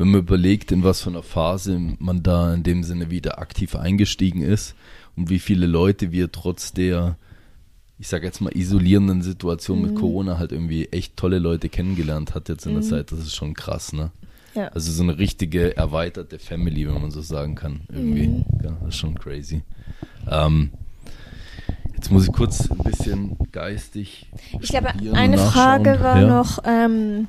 Wenn 0.01 0.13
man 0.13 0.21
überlegt, 0.21 0.73
in 0.73 0.83
was 0.83 1.03
für 1.03 1.11
einer 1.11 1.23
Phase 1.23 1.79
man 1.99 2.23
da 2.23 2.55
in 2.55 2.63
dem 2.63 2.85
Sinne 2.85 3.11
wieder 3.11 3.39
aktiv 3.39 3.77
eingestiegen 3.77 4.41
ist 4.41 4.75
und 5.15 5.29
wie 5.29 5.39
viele 5.39 5.67
Leute 5.67 6.11
wir 6.11 6.33
trotz 6.33 6.73
der, 6.73 7.19
ich 7.99 8.09
sage 8.09 8.25
jetzt 8.25 8.41
mal, 8.41 8.57
isolierenden 8.57 9.21
Situation 9.21 9.83
mhm. 9.83 9.85
mit 9.89 9.97
Corona 9.97 10.39
halt 10.39 10.53
irgendwie 10.53 10.87
echt 10.87 11.19
tolle 11.19 11.39
Leute 11.39 11.69
kennengelernt 11.69 12.35
hat 12.35 12.49
jetzt 12.49 12.65
in 12.65 12.73
der 12.73 12.83
mhm. 12.83 12.89
Zeit, 12.89 13.13
das 13.13 13.19
ist 13.19 13.35
schon 13.35 13.53
krass, 13.53 13.93
ne? 13.93 14.11
Ja. 14.55 14.69
Also 14.69 14.91
so 14.91 15.03
eine 15.03 15.19
richtige 15.19 15.77
erweiterte 15.77 16.39
Family, 16.39 16.89
wenn 16.89 17.03
man 17.03 17.11
so 17.11 17.21
sagen 17.21 17.55
kann, 17.55 17.83
irgendwie. 17.91 18.29
Mhm. 18.29 18.45
Ja, 18.65 18.79
das 18.81 18.95
ist 18.95 18.97
schon 18.97 19.17
crazy. 19.17 19.61
Ähm, 20.31 20.71
Jetzt 21.95 22.11
muss 22.11 22.27
ich 22.27 22.33
kurz 22.33 22.71
ein 22.71 22.79
bisschen 22.79 23.37
geistig. 23.53 24.31
Ich 24.63 24.71
glaube, 24.71 24.95
eine 25.13 25.37
Frage 25.37 26.01
war 26.01 26.23
ja. 26.23 26.27
noch, 26.27 26.61
ähm, 26.65 27.29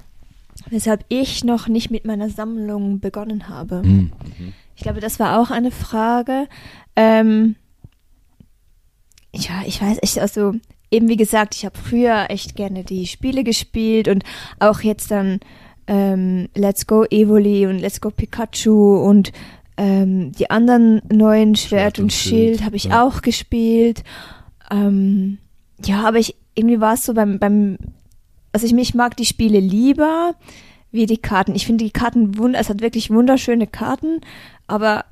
weshalb 0.70 1.06
ich 1.10 1.44
noch 1.44 1.68
nicht 1.68 1.92
mit 1.92 2.06
meiner 2.06 2.30
Sammlung 2.30 3.00
begonnen 3.00 3.50
habe. 3.50 3.84
Mhm. 3.84 4.12
Ich 4.76 4.84
glaube, 4.84 5.00
das 5.00 5.20
war 5.20 5.40
auch 5.40 5.52
eine 5.52 5.72
Frage. 5.72 6.48
Ähm, 6.96 7.56
ja, 9.34 9.64
ich 9.66 9.82
weiß 9.82 10.00
echt, 10.02 10.20
also 10.20 10.54
eben 10.92 11.08
wie 11.08 11.18
gesagt, 11.18 11.56
ich 11.56 11.66
habe 11.66 11.78
früher 11.78 12.26
echt 12.30 12.56
gerne 12.56 12.84
die 12.84 13.08
Spiele 13.08 13.44
gespielt 13.44 14.08
und 14.08 14.24
auch 14.60 14.82
jetzt 14.82 15.12
dann 15.12 15.40
ähm, 15.88 16.50
Let's 16.56 16.86
Go 16.86 17.06
Evoli 17.10 17.66
und 17.66 17.80
Let's 17.80 18.02
Go 18.02 18.12
Pikachu 18.12 18.98
und 18.98 19.32
ähm, 19.78 20.32
die 20.34 20.50
anderen 20.50 21.02
neuen 21.12 21.56
Schwert, 21.56 21.98
Schwert 21.98 22.00
und, 22.00 22.06
und, 22.06 22.14
Schild, 22.14 22.58
Schild 22.58 22.66
habe 22.66 22.76
ich 22.76 22.86
ja. 22.86 23.04
auch 23.04 23.22
gespielt. 23.22 24.04
Ähm, 24.70 25.38
ja, 25.84 26.08
aber 26.08 26.20
ich 26.20 26.36
irgendwie 26.54 26.82
war 26.82 26.94
es 26.94 27.06
so 27.06 27.14
beim, 27.14 27.40
beim, 27.40 27.78
also 28.52 28.66
ich, 28.66 28.74
ich 28.74 28.94
mag 28.94 29.16
die 29.18 29.26
Spiele 29.26 29.60
lieber 29.60 30.36
wie 30.92 31.06
die 31.06 31.18
Karten. 31.18 31.56
Ich 31.56 31.66
finde 31.66 31.86
die 31.86 31.92
Karten 31.92 32.38
wund, 32.38 32.56
es 32.56 32.70
hat 32.70 32.82
wirklich 32.82 33.10
wunderschöne 33.10 33.68
Karten, 33.68 34.22
aber 34.68 35.06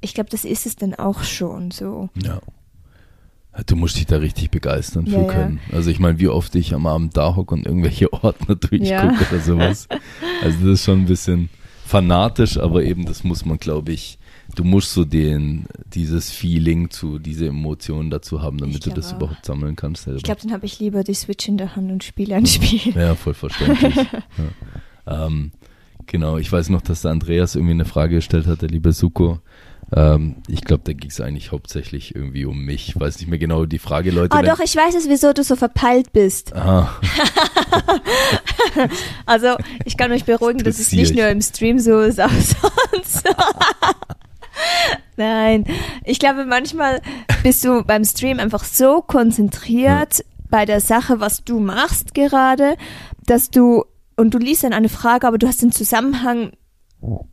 ich 0.00 0.14
glaube, 0.14 0.30
das 0.30 0.44
ist 0.44 0.66
es 0.66 0.76
dann 0.76 0.94
auch 0.94 1.22
schon 1.22 1.70
so. 1.70 2.10
Ja. 2.22 2.40
Du 3.66 3.76
musst 3.76 3.96
dich 3.96 4.06
da 4.06 4.16
richtig 4.16 4.50
begeistern 4.50 5.06
für 5.06 5.20
ja, 5.20 5.24
können. 5.24 5.60
Ja. 5.70 5.76
Also 5.76 5.90
ich 5.90 5.98
meine, 5.98 6.18
wie 6.18 6.28
oft 6.28 6.54
ich 6.54 6.74
am 6.74 6.86
Abend 6.86 7.16
da 7.16 7.36
hocke 7.36 7.54
und 7.54 7.66
irgendwelche 7.66 8.12
Ordner 8.24 8.56
durchgucke 8.56 8.86
ja. 8.88 9.14
oder 9.30 9.40
sowas. 9.40 9.88
Also 10.42 10.58
das 10.60 10.80
ist 10.80 10.84
schon 10.84 11.00
ein 11.00 11.06
bisschen 11.06 11.50
fanatisch, 11.84 12.58
aber 12.58 12.82
eben 12.82 13.04
das 13.04 13.24
muss 13.24 13.44
man, 13.44 13.58
glaube 13.58 13.92
ich, 13.92 14.18
du 14.54 14.64
musst 14.64 14.92
so 14.92 15.04
den, 15.04 15.66
dieses 15.86 16.30
Feeling 16.30 16.90
zu, 16.90 17.18
diese 17.18 17.46
Emotionen 17.46 18.10
dazu 18.10 18.42
haben, 18.42 18.58
damit 18.58 18.84
du 18.84 18.90
das 18.90 19.12
auch. 19.12 19.16
überhaupt 19.16 19.44
sammeln 19.44 19.76
kannst 19.76 20.04
selber. 20.04 20.18
Ich 20.18 20.24
glaube, 20.24 20.40
dann 20.42 20.52
habe 20.52 20.66
ich 20.66 20.78
lieber 20.78 21.04
die 21.04 21.14
Switch 21.14 21.48
in 21.48 21.56
der 21.56 21.76
Hand 21.76 21.90
und 21.90 22.04
spiele 22.04 22.34
ein 22.34 22.46
Spiel. 22.46 22.94
Ja, 22.94 23.14
voll 23.14 23.34
verständlich. 23.34 23.94
ähm, 25.06 25.52
genau, 26.06 26.38
ich 26.38 26.50
weiß 26.50 26.68
noch, 26.68 26.82
dass 26.82 27.02
der 27.02 27.10
Andreas 27.10 27.54
irgendwie 27.54 27.74
eine 27.74 27.84
Frage 27.84 28.16
gestellt 28.16 28.46
hat, 28.46 28.62
der 28.62 28.68
liebe 28.68 28.92
Suko. 28.92 29.40
Ähm, 29.94 30.36
ich 30.48 30.62
glaube, 30.62 30.82
da 30.84 30.92
ging 30.94 31.10
es 31.10 31.20
eigentlich 31.20 31.52
hauptsächlich 31.52 32.14
irgendwie 32.14 32.46
um 32.46 32.64
mich. 32.64 32.90
Ich 32.90 33.00
weiß 33.00 33.18
nicht 33.18 33.28
mehr 33.28 33.38
genau 33.38 33.66
die 33.66 33.78
Frage, 33.78 34.10
Leute. 34.10 34.36
Oh 34.36 34.42
doch, 34.42 34.60
ich 34.60 34.74
weiß 34.74 34.94
es, 34.94 35.08
wieso 35.08 35.32
du 35.34 35.42
so 35.42 35.54
verpeilt 35.54 36.12
bist. 36.12 36.54
Aha. 36.54 36.98
also, 39.26 39.56
ich 39.84 39.98
kann 39.98 40.10
euch 40.12 40.24
beruhigen, 40.24 40.64
dass 40.64 40.78
es 40.78 40.92
nicht 40.92 41.14
nur 41.14 41.28
im 41.28 41.42
Stream 41.42 41.78
so 41.78 42.00
ist, 42.00 42.20
auch 42.20 42.30
sonst. 42.30 43.28
Nein, 45.16 45.64
ich 46.04 46.18
glaube, 46.18 46.44
manchmal 46.44 47.00
bist 47.42 47.64
du 47.64 47.84
beim 47.84 48.04
Stream 48.04 48.38
einfach 48.38 48.64
so 48.64 49.02
konzentriert 49.02 50.18
ja. 50.18 50.24
bei 50.50 50.64
der 50.64 50.80
Sache, 50.80 51.20
was 51.20 51.44
du 51.44 51.60
machst 51.60 52.14
gerade, 52.14 52.76
dass 53.26 53.50
du 53.50 53.84
und 54.16 54.34
du 54.34 54.38
liest 54.38 54.64
dann 54.64 54.72
eine 54.72 54.88
Frage, 54.88 55.26
aber 55.26 55.38
du 55.38 55.46
hast 55.46 55.62
den 55.62 55.72
Zusammenhang 55.72 56.52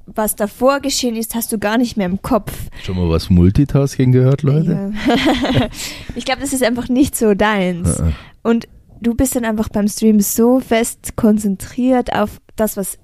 was 0.08 0.36
davor 0.36 0.80
geschehen 0.80 1.16
ist, 1.16 1.36
hast 1.36 1.52
du 1.52 1.60
gar 1.60 1.78
nicht 1.78 1.96
mehr 1.96 2.08
im 2.08 2.22
Kopf. 2.22 2.52
Schon 2.84 2.98
mal 2.98 3.08
was 3.10 3.30
Multitasking 3.30 4.12
gehört, 4.12 4.42
Leute? 4.42 4.92
Ja. 5.08 5.70
ich 6.16 6.26
glaube, 6.26 6.42
das 6.42 6.54
ist 6.54 6.64
einfach 6.64 6.90
nicht 6.90 7.16
so 7.16 7.36
deins. 7.36 8.02
Und 8.42 8.68
du 9.00 9.14
bist 9.14 9.36
dann 9.36 9.46
einfach 9.46 9.70
beim 9.70 9.88
Stream 9.88 10.20
so 10.22 10.60
fest 10.60 11.16
konzentriert 11.16 12.14
auf 12.14 12.42
das, 12.56 12.78
was 12.78 12.98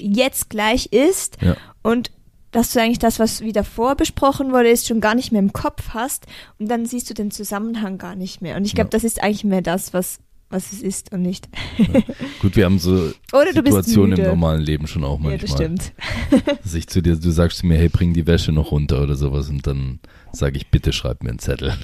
jetzt 0.00 0.48
gleich 0.48 0.86
ist 0.86 1.36
und 1.82 2.10
dass 2.56 2.72
du 2.72 2.80
eigentlich 2.80 2.98
das, 2.98 3.18
was 3.18 3.42
wieder 3.42 3.64
vorbesprochen 3.64 4.50
wurde, 4.50 4.70
ist, 4.70 4.86
schon 4.86 5.02
gar 5.02 5.14
nicht 5.14 5.30
mehr 5.30 5.42
im 5.42 5.52
Kopf 5.52 5.90
hast 5.90 6.24
und 6.58 6.68
dann 6.68 6.86
siehst 6.86 7.10
du 7.10 7.12
den 7.12 7.30
Zusammenhang 7.30 7.98
gar 7.98 8.16
nicht 8.16 8.40
mehr. 8.40 8.56
Und 8.56 8.64
ich 8.64 8.74
glaube, 8.74 8.88
ja. 8.88 8.92
das 8.92 9.04
ist 9.04 9.22
eigentlich 9.22 9.44
mehr 9.44 9.60
das, 9.60 9.92
was 9.92 10.20
was 10.48 10.72
es 10.72 10.80
ist 10.80 11.12
und 11.12 11.22
nicht. 11.22 11.48
Ja. 11.76 12.00
Gut, 12.40 12.56
wir 12.56 12.64
haben 12.64 12.78
so 12.78 13.08
Situationen 13.52 14.18
im 14.18 14.24
normalen 14.24 14.62
Leben 14.62 14.86
schon 14.86 15.04
auch 15.04 15.18
manchmal. 15.18 15.32
Ja, 15.32 15.38
das 15.38 15.50
stimmt. 15.50 15.92
Dass 16.62 16.72
ich 16.72 16.86
zu 16.86 17.02
dir, 17.02 17.16
du 17.16 17.30
sagst 17.30 17.58
zu 17.58 17.66
mir, 17.66 17.76
hey, 17.76 17.88
bring 17.88 18.14
die 18.14 18.26
Wäsche 18.26 18.52
noch 18.52 18.70
runter 18.70 19.02
oder 19.02 19.16
sowas 19.16 19.50
und 19.50 19.66
dann 19.66 19.98
sage 20.38 20.56
ich, 20.56 20.68
bitte 20.70 20.92
schreib 20.92 21.22
mir 21.22 21.30
einen 21.30 21.38
Zettel. 21.38 21.74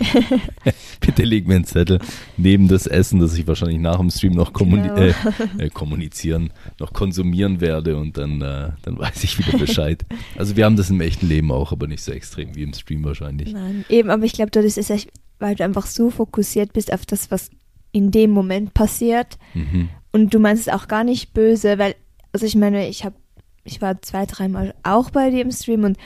bitte 1.01 1.25
leg 1.25 1.47
mir 1.47 1.57
einen 1.57 1.65
Zettel 1.65 1.99
neben 2.37 2.69
das 2.69 2.87
Essen, 2.87 3.21
das 3.21 3.37
ich 3.37 3.47
wahrscheinlich 3.47 3.81
nach 3.81 3.99
dem 3.99 4.11
Stream 4.11 4.33
noch 4.33 4.53
kommuni 4.53 4.89
genau. 4.89 4.97
äh, 4.97 5.15
äh, 5.59 5.71
kommunizieren, 5.71 6.53
noch 6.79 6.93
konsumieren 6.93 7.61
werde 7.61 7.97
und 7.97 8.17
dann, 8.17 8.41
äh, 8.41 8.71
dann 8.83 8.99
weiß 8.99 9.25
ich 9.25 9.39
wieder 9.39 9.59
Bescheid. 9.59 10.05
Also 10.37 10.57
wir 10.57 10.65
haben 10.65 10.77
das 10.77 10.91
im 10.91 11.01
echten 11.01 11.29
Leben 11.29 11.53
auch, 11.53 11.73
aber 11.73 11.87
nicht 11.87 12.03
so 12.03 12.13
extrem 12.13 12.55
wie 12.55 12.63
im 12.63 12.73
Stream 12.73 13.05
wahrscheinlich. 13.05 13.53
Nein, 13.53 13.85
eben, 13.89 14.11
aber 14.11 14.25
ich 14.25 14.33
glaube, 14.33 14.51
das 14.51 14.77
ist 14.77 14.91
echt, 14.91 15.11
weil 15.39 15.55
du 15.55 15.65
einfach 15.65 15.87
so 15.87 16.11
fokussiert 16.11 16.73
bist 16.73 16.93
auf 16.93 17.07
das, 17.07 17.31
was 17.31 17.51
in 17.93 18.11
dem 18.11 18.31
Moment 18.31 18.75
passiert. 18.75 19.39
Mhm. 19.55 19.91
Und 20.11 20.35
du 20.35 20.39
meinst 20.39 20.67
es 20.67 20.73
auch 20.73 20.89
gar 20.89 21.05
nicht 21.05 21.33
böse, 21.33 21.79
weil, 21.79 21.95
also 22.33 22.47
ich 22.47 22.57
meine, 22.57 22.89
ich 22.89 23.05
habe, 23.05 23.17
ich 23.65 23.81
war 23.81 24.01
zwei, 24.03 24.27
dreimal 24.27 24.75
auch 24.83 25.11
bei 25.11 25.31
dir 25.31 25.43
im 25.43 25.53
Stream 25.53 25.85
und 25.85 25.99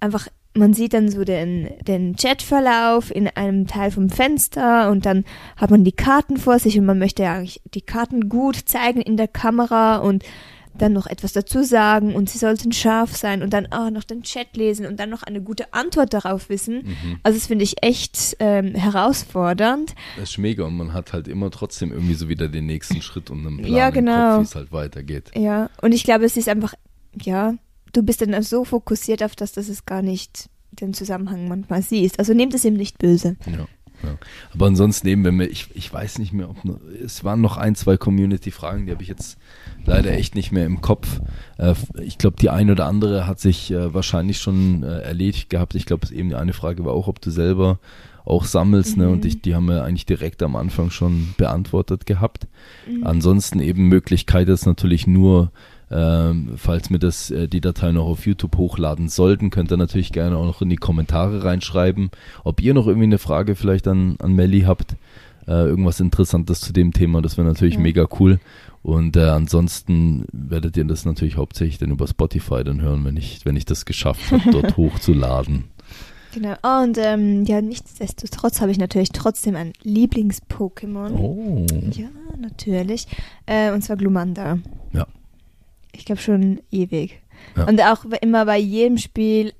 einfach, 0.00 0.28
man 0.54 0.72
sieht 0.72 0.94
dann 0.94 1.10
so 1.10 1.24
den, 1.24 1.68
den 1.86 2.16
Chatverlauf 2.16 3.14
in 3.14 3.28
einem 3.28 3.66
Teil 3.66 3.90
vom 3.90 4.08
Fenster 4.08 4.90
und 4.90 5.04
dann 5.04 5.24
hat 5.56 5.70
man 5.70 5.84
die 5.84 5.92
Karten 5.92 6.36
vor 6.36 6.58
sich 6.58 6.78
und 6.78 6.86
man 6.86 6.98
möchte 6.98 7.24
ja 7.24 7.34
eigentlich 7.34 7.60
die 7.74 7.82
Karten 7.82 8.28
gut 8.28 8.56
zeigen 8.56 9.00
in 9.00 9.16
der 9.16 9.28
Kamera 9.28 9.96
und 9.96 10.24
dann 10.76 10.92
noch 10.92 11.06
etwas 11.06 11.32
dazu 11.32 11.62
sagen 11.62 12.14
und 12.14 12.28
sie 12.28 12.38
sollten 12.38 12.72
scharf 12.72 13.16
sein 13.16 13.42
und 13.42 13.52
dann 13.52 13.70
auch 13.70 13.90
noch 13.90 14.04
den 14.04 14.22
Chat 14.22 14.56
lesen 14.56 14.86
und 14.86 14.98
dann 14.98 15.10
noch 15.10 15.22
eine 15.22 15.40
gute 15.40 15.72
Antwort 15.72 16.12
darauf 16.12 16.48
wissen. 16.48 16.82
Mhm. 16.84 17.20
Also 17.22 17.38
das 17.38 17.46
finde 17.46 17.64
ich 17.64 17.82
echt 17.82 18.36
ähm, 18.40 18.74
herausfordernd. 18.74 19.94
Das 20.16 20.30
ist 20.30 20.38
mega 20.38 20.64
und 20.64 20.76
man 20.76 20.92
hat 20.92 21.12
halt 21.12 21.28
immer 21.28 21.50
trotzdem 21.50 21.92
irgendwie 21.92 22.14
so 22.14 22.28
wieder 22.28 22.48
den 22.48 22.66
nächsten 22.66 23.02
Schritt 23.02 23.30
und 23.30 23.46
einen 23.46 23.58
Plan 23.58 23.72
ja, 23.72 23.90
genau. 23.90 24.40
wie 24.40 24.42
es 24.42 24.54
halt 24.54 24.72
weitergeht. 24.72 25.30
Ja, 25.36 25.70
und 25.80 25.92
ich 25.92 26.02
glaube, 26.02 26.24
es 26.24 26.36
ist 26.36 26.48
einfach, 26.48 26.74
ja, 27.20 27.54
du 27.96 28.02
bist 28.02 28.20
dann 28.20 28.42
so 28.42 28.64
fokussiert 28.64 29.22
auf 29.22 29.34
das, 29.36 29.52
dass 29.52 29.68
es 29.68 29.86
gar 29.86 30.02
nicht 30.02 30.50
den 30.72 30.92
Zusammenhang 30.92 31.48
manchmal 31.48 31.82
siehst. 31.82 32.18
Also 32.18 32.34
nehmt 32.34 32.54
es 32.54 32.64
ihm 32.64 32.74
nicht 32.74 32.98
böse. 32.98 33.36
Ja. 33.46 33.66
Ja. 34.02 34.18
Aber 34.52 34.66
ansonsten 34.66 35.06
eben, 35.08 35.24
wenn 35.24 35.38
wir, 35.38 35.50
ich, 35.50 35.68
ich 35.74 35.92
weiß 35.92 36.18
nicht 36.18 36.32
mehr, 36.32 36.50
ob 36.50 36.56
es 37.02 37.24
waren 37.24 37.40
noch 37.40 37.56
ein, 37.56 37.74
zwei 37.74 37.96
Community-Fragen, 37.96 38.86
die 38.86 38.92
habe 38.92 39.02
ich 39.02 39.08
jetzt 39.08 39.38
leider 39.84 40.12
echt 40.12 40.34
nicht 40.34 40.52
mehr 40.52 40.66
im 40.66 40.80
Kopf. 40.80 41.20
Äh, 41.58 41.74
ich 42.02 42.18
glaube, 42.18 42.36
die 42.38 42.50
eine 42.50 42.72
oder 42.72 42.86
andere 42.86 43.26
hat 43.26 43.40
sich 43.40 43.70
äh, 43.70 43.94
wahrscheinlich 43.94 44.38
schon 44.38 44.82
äh, 44.82 45.00
erledigt 45.00 45.48
gehabt. 45.48 45.74
Ich 45.74 45.86
glaube, 45.86 46.12
eben 46.12 46.34
eine 46.34 46.52
Frage 46.52 46.84
war 46.84 46.92
auch, 46.92 47.08
ob 47.08 47.20
du 47.20 47.30
selber 47.30 47.78
auch 48.24 48.44
sammelst, 48.44 48.96
mhm. 48.96 49.02
ne? 49.02 49.10
Und 49.10 49.24
ich, 49.24 49.42
die 49.42 49.54
haben 49.54 49.66
wir 49.66 49.84
eigentlich 49.84 50.06
direkt 50.06 50.42
am 50.42 50.56
Anfang 50.56 50.90
schon 50.90 51.34
beantwortet 51.36 52.06
gehabt. 52.06 52.46
Mhm. 52.88 53.06
Ansonsten 53.06 53.60
eben 53.60 53.88
Möglichkeit 53.88 54.48
ist 54.48 54.66
natürlich 54.66 55.06
nur 55.06 55.52
ähm, 55.94 56.54
falls 56.56 56.90
wir 56.90 56.98
das, 56.98 57.30
äh, 57.30 57.46
die 57.46 57.60
Datei 57.60 57.92
noch 57.92 58.06
auf 58.06 58.26
YouTube 58.26 58.56
hochladen 58.56 59.08
sollten, 59.08 59.50
könnt 59.50 59.70
ihr 59.70 59.76
natürlich 59.76 60.10
gerne 60.10 60.36
auch 60.36 60.44
noch 60.44 60.60
in 60.60 60.68
die 60.68 60.76
Kommentare 60.76 61.44
reinschreiben, 61.44 62.10
ob 62.42 62.60
ihr 62.60 62.74
noch 62.74 62.88
irgendwie 62.88 63.04
eine 63.04 63.18
Frage 63.18 63.54
vielleicht 63.54 63.86
an, 63.86 64.16
an 64.18 64.32
Melli 64.32 64.62
habt, 64.62 64.96
äh, 65.46 65.52
irgendwas 65.52 66.00
Interessantes 66.00 66.60
zu 66.60 66.72
dem 66.72 66.92
Thema, 66.92 67.22
das 67.22 67.36
wäre 67.36 67.46
natürlich 67.46 67.74
ja. 67.74 67.80
mega 67.80 68.08
cool. 68.18 68.40
Und 68.82 69.16
äh, 69.16 69.20
ansonsten 69.20 70.26
werdet 70.32 70.76
ihr 70.76 70.84
das 70.84 71.04
natürlich 71.04 71.36
hauptsächlich 71.36 71.78
dann 71.78 71.92
über 71.92 72.08
Spotify 72.08 72.64
dann 72.64 72.82
hören, 72.82 73.04
wenn 73.04 73.16
ich, 73.16 73.44
wenn 73.44 73.56
ich 73.56 73.64
das 73.64 73.84
geschafft 73.84 74.32
habe, 74.32 74.50
dort 74.50 74.76
hochzuladen. 74.76 75.64
Genau. 76.34 76.54
Oh, 76.64 76.82
und 76.82 76.98
ähm, 76.98 77.44
ja, 77.44 77.62
nichtsdestotrotz 77.62 78.60
habe 78.60 78.72
ich 78.72 78.78
natürlich 78.78 79.10
trotzdem 79.10 79.54
ein 79.54 79.72
Lieblings-Pokémon. 79.84 81.12
Oh. 81.12 81.66
Ja, 81.92 82.08
natürlich. 82.36 83.06
Äh, 83.46 83.72
und 83.72 83.82
zwar 83.82 83.96
Glumanda. 83.96 84.58
Ja. 84.92 85.06
Ich 85.94 86.04
glaube 86.04 86.20
schon 86.20 86.60
ewig. 86.70 87.20
Ja. 87.56 87.64
Und 87.64 87.80
auch 87.80 88.04
immer 88.20 88.44
bei 88.46 88.58
jedem 88.58 88.98
Spiel, 88.98 89.52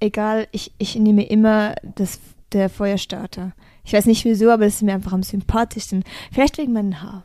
egal, 0.00 0.48
ich, 0.52 0.72
ich 0.78 0.96
nehme 0.96 1.24
immer 1.24 1.74
das, 1.94 2.20
der 2.52 2.68
Feuerstarter. 2.68 3.52
Ich 3.84 3.92
weiß 3.92 4.06
nicht 4.06 4.24
wieso, 4.24 4.50
aber 4.50 4.64
das 4.64 4.76
ist 4.76 4.82
mir 4.82 4.94
einfach 4.94 5.12
am 5.12 5.22
sympathischsten. 5.22 6.04
Vielleicht 6.32 6.58
wegen 6.58 6.72
meinem 6.72 7.00
Haar. 7.02 7.24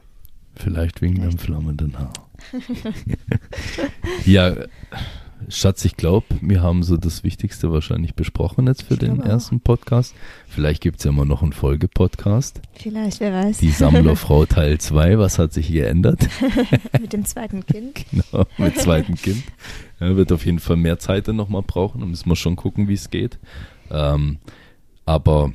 Vielleicht 0.56 1.02
wegen 1.02 1.16
Vielleicht. 1.16 1.34
dem 1.34 1.40
flammenden 1.40 1.98
Haar. 1.98 2.14
ja, 4.26 4.56
Schatz, 5.50 5.86
ich 5.86 5.98
glaube, 5.98 6.26
wir 6.42 6.62
haben 6.62 6.84
so 6.84 6.98
das 6.98 7.24
Wichtigste 7.24 7.72
wahrscheinlich 7.72 8.16
besprochen 8.16 8.68
jetzt 8.68 8.84
für 8.84 8.94
ich 8.94 9.00
den 9.00 9.20
ersten 9.22 9.58
auch. 9.58 9.64
Podcast. 9.64 10.14
Vielleicht 10.48 10.82
gibt 10.82 11.00
es 11.00 11.06
ja 11.06 11.12
mal 11.12 11.26
noch 11.26 11.42
einen 11.42 11.54
Folgepodcast. 11.54 12.62
Vielleicht, 12.74 13.20
wer 13.20 13.34
weiß. 13.34 13.58
Die 13.58 13.70
Sammlerfrau 13.70 14.46
Teil 14.48 14.78
2, 14.80 15.18
was 15.20 15.40
hat 15.40 15.54
sich 15.54 15.72
geändert? 15.72 16.28
mit 17.02 17.14
dem 17.14 17.26
zweiten 17.26 17.66
Kind. 17.66 18.06
Genau, 18.12 18.46
mit 18.58 18.76
dem 18.76 18.80
zweiten 18.80 19.16
Kind. 19.16 19.44
Ja, 20.00 20.16
wird 20.16 20.32
auf 20.32 20.46
jeden 20.46 20.60
Fall 20.60 20.78
mehr 20.78 21.00
Zeit 21.00 21.28
dann 21.28 21.36
nochmal 21.36 21.64
brauchen. 21.64 22.02
Da 22.02 22.06
müssen 22.08 22.30
wir 22.30 22.36
schon 22.36 22.56
gucken, 22.56 22.88
wie 22.88 22.94
es 22.94 23.10
geht. 23.10 23.40
Ähm, 23.90 24.38
aber 25.06 25.52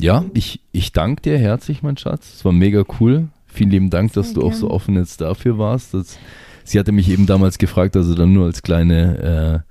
ja, 0.00 0.24
ich, 0.34 0.60
ich 0.72 0.92
danke 0.92 1.22
dir 1.22 1.38
herzlich, 1.38 1.82
mein 1.82 1.96
Schatz. 1.96 2.34
Es 2.34 2.44
war 2.44 2.52
mega 2.52 2.84
cool. 3.00 3.28
Vielen 3.46 3.70
lieben 3.70 3.90
Dank, 3.90 4.12
dass 4.12 4.26
Sehr 4.26 4.34
du 4.34 4.40
gern. 4.42 4.50
auch 4.52 4.54
so 4.56 4.70
offen 4.70 4.96
jetzt 4.96 5.20
dafür 5.20 5.58
warst. 5.58 5.94
Dass, 5.94 6.18
sie 6.70 6.78
hatte 6.78 6.92
mich 6.92 7.08
eben 7.08 7.26
damals 7.26 7.58
gefragt, 7.58 7.96
also 7.96 8.14
dann 8.14 8.32
nur 8.32 8.46
als 8.46 8.62
kleine, 8.62 9.64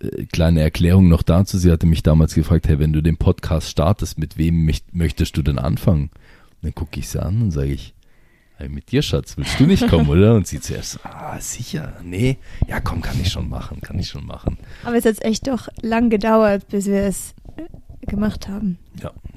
äh, 0.00 0.06
äh, 0.06 0.26
kleine 0.26 0.60
Erklärung 0.60 1.08
noch 1.08 1.22
dazu. 1.22 1.58
Sie 1.58 1.70
hatte 1.70 1.86
mich 1.86 2.02
damals 2.02 2.34
gefragt, 2.34 2.68
hey, 2.68 2.78
wenn 2.78 2.92
du 2.92 3.02
den 3.02 3.16
Podcast 3.16 3.68
startest, 3.68 4.18
mit 4.18 4.38
wem 4.38 4.70
möchtest 4.92 5.36
du 5.36 5.42
denn 5.42 5.58
anfangen? 5.58 6.10
Und 6.12 6.62
dann 6.62 6.74
gucke 6.74 6.98
ich 7.00 7.08
sie 7.08 7.22
an 7.22 7.42
und 7.42 7.50
sage 7.52 7.72
ich, 7.72 7.94
Hey, 8.60 8.68
mit 8.68 8.90
dir, 8.90 9.02
Schatz, 9.02 9.36
willst 9.36 9.60
du 9.60 9.66
nicht 9.66 9.86
kommen, 9.86 10.08
oder? 10.08 10.34
Und 10.34 10.48
sie 10.48 10.60
zuerst, 10.60 10.98
ah, 11.04 11.38
sicher, 11.38 11.92
nee, 12.02 12.38
ja, 12.66 12.80
komm, 12.80 13.00
kann 13.02 13.20
ich 13.20 13.30
schon 13.30 13.48
machen, 13.48 13.80
kann 13.80 13.96
ich 14.00 14.08
schon 14.08 14.26
machen. 14.26 14.58
Aber 14.82 14.96
es 14.96 15.04
hat 15.04 15.22
echt 15.24 15.46
doch 15.46 15.68
lang 15.80 16.10
gedauert, 16.10 16.66
bis 16.66 16.86
wir 16.86 17.04
es 17.04 17.36
äh, 17.56 18.06
gemacht 18.06 18.48
haben. 18.48 18.78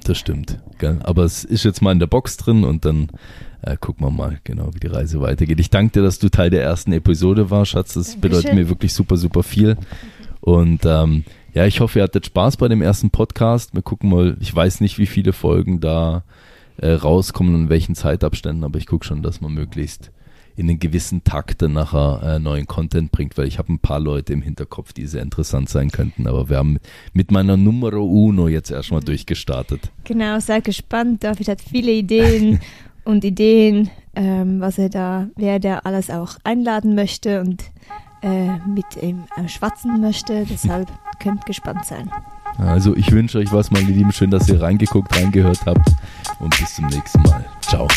Das 0.04 0.18
stimmt. 0.18 0.58
Gell? 0.78 0.98
Aber 1.04 1.24
es 1.24 1.44
ist 1.44 1.64
jetzt 1.64 1.82
mal 1.82 1.92
in 1.92 1.98
der 1.98 2.06
Box 2.06 2.36
drin 2.36 2.64
und 2.64 2.84
dann 2.84 3.08
äh, 3.62 3.76
gucken 3.76 4.04
wir 4.04 4.10
mal 4.10 4.38
genau, 4.44 4.70
wie 4.74 4.80
die 4.80 4.88
Reise 4.88 5.20
weitergeht. 5.20 5.60
Ich 5.60 5.70
danke 5.70 5.92
dir, 5.92 6.02
dass 6.02 6.18
du 6.18 6.28
Teil 6.28 6.50
der 6.50 6.62
ersten 6.62 6.92
Episode 6.92 7.50
warst, 7.50 7.72
Schatz. 7.72 7.94
Das 7.94 8.12
Dankeschön. 8.12 8.20
bedeutet 8.20 8.54
mir 8.54 8.68
wirklich 8.68 8.92
super, 8.92 9.16
super 9.16 9.42
viel. 9.42 9.76
Und 10.40 10.84
ähm, 10.84 11.24
ja, 11.54 11.66
ich 11.66 11.80
hoffe, 11.80 12.00
ihr 12.00 12.02
hattet 12.02 12.26
Spaß 12.26 12.56
bei 12.56 12.68
dem 12.68 12.82
ersten 12.82 13.10
Podcast. 13.10 13.74
Wir 13.74 13.82
gucken 13.82 14.10
mal, 14.10 14.36
ich 14.40 14.54
weiß 14.54 14.80
nicht, 14.80 14.98
wie 14.98 15.06
viele 15.06 15.32
Folgen 15.32 15.80
da 15.80 16.24
äh, 16.78 16.92
rauskommen 16.92 17.54
und 17.54 17.60
in 17.62 17.68
welchen 17.68 17.94
Zeitabständen, 17.94 18.64
aber 18.64 18.78
ich 18.78 18.86
gucke 18.86 19.04
schon, 19.04 19.22
dass 19.22 19.40
man 19.40 19.52
möglichst 19.52 20.10
in 20.56 20.68
einen 20.68 20.78
gewissen 20.78 21.24
Takt 21.24 21.62
dann 21.62 21.72
nachher 21.72 22.20
äh, 22.22 22.38
neuen 22.38 22.66
Content 22.66 23.12
bringt, 23.12 23.38
weil 23.38 23.46
ich 23.46 23.58
habe 23.58 23.72
ein 23.72 23.78
paar 23.78 24.00
Leute 24.00 24.32
im 24.32 24.42
Hinterkopf, 24.42 24.92
die 24.92 25.06
sehr 25.06 25.22
interessant 25.22 25.68
sein 25.68 25.90
könnten. 25.90 26.26
Aber 26.26 26.48
wir 26.48 26.58
haben 26.58 26.78
mit 27.12 27.30
meiner 27.30 27.56
Numero 27.56 28.04
Uno 28.04 28.48
jetzt 28.48 28.70
erstmal 28.70 29.00
durchgestartet. 29.00 29.90
Genau, 30.04 30.38
seid 30.40 30.64
gespannt. 30.64 31.24
David 31.24 31.48
hat 31.48 31.60
viele 31.60 31.92
Ideen 31.92 32.60
und 33.04 33.24
Ideen, 33.24 33.90
ähm, 34.14 34.60
was 34.60 34.78
er 34.78 34.88
da, 34.88 35.28
wer 35.36 35.58
da 35.58 35.78
alles 35.78 36.10
auch 36.10 36.36
einladen 36.44 36.94
möchte 36.94 37.40
und 37.40 37.64
äh, 38.22 38.58
mit 38.66 38.84
ihm 39.00 39.24
äh, 39.36 39.48
schwatzen 39.48 40.00
möchte. 40.00 40.46
Deshalb 40.48 40.88
könnt 41.20 41.46
gespannt 41.46 41.84
sein. 41.84 42.10
Also 42.58 42.94
ich 42.96 43.10
wünsche 43.10 43.38
euch 43.38 43.52
was, 43.52 43.70
meine 43.70 43.86
Lieben. 43.86 44.12
Schön, 44.12 44.30
dass 44.30 44.48
ihr 44.48 44.60
reingeguckt, 44.60 45.14
reingehört 45.16 45.64
habt. 45.66 45.88
Und 46.38 46.56
bis 46.58 46.74
zum 46.74 46.86
nächsten 46.86 47.22
Mal. 47.22 47.44
Ciao. 47.62 47.88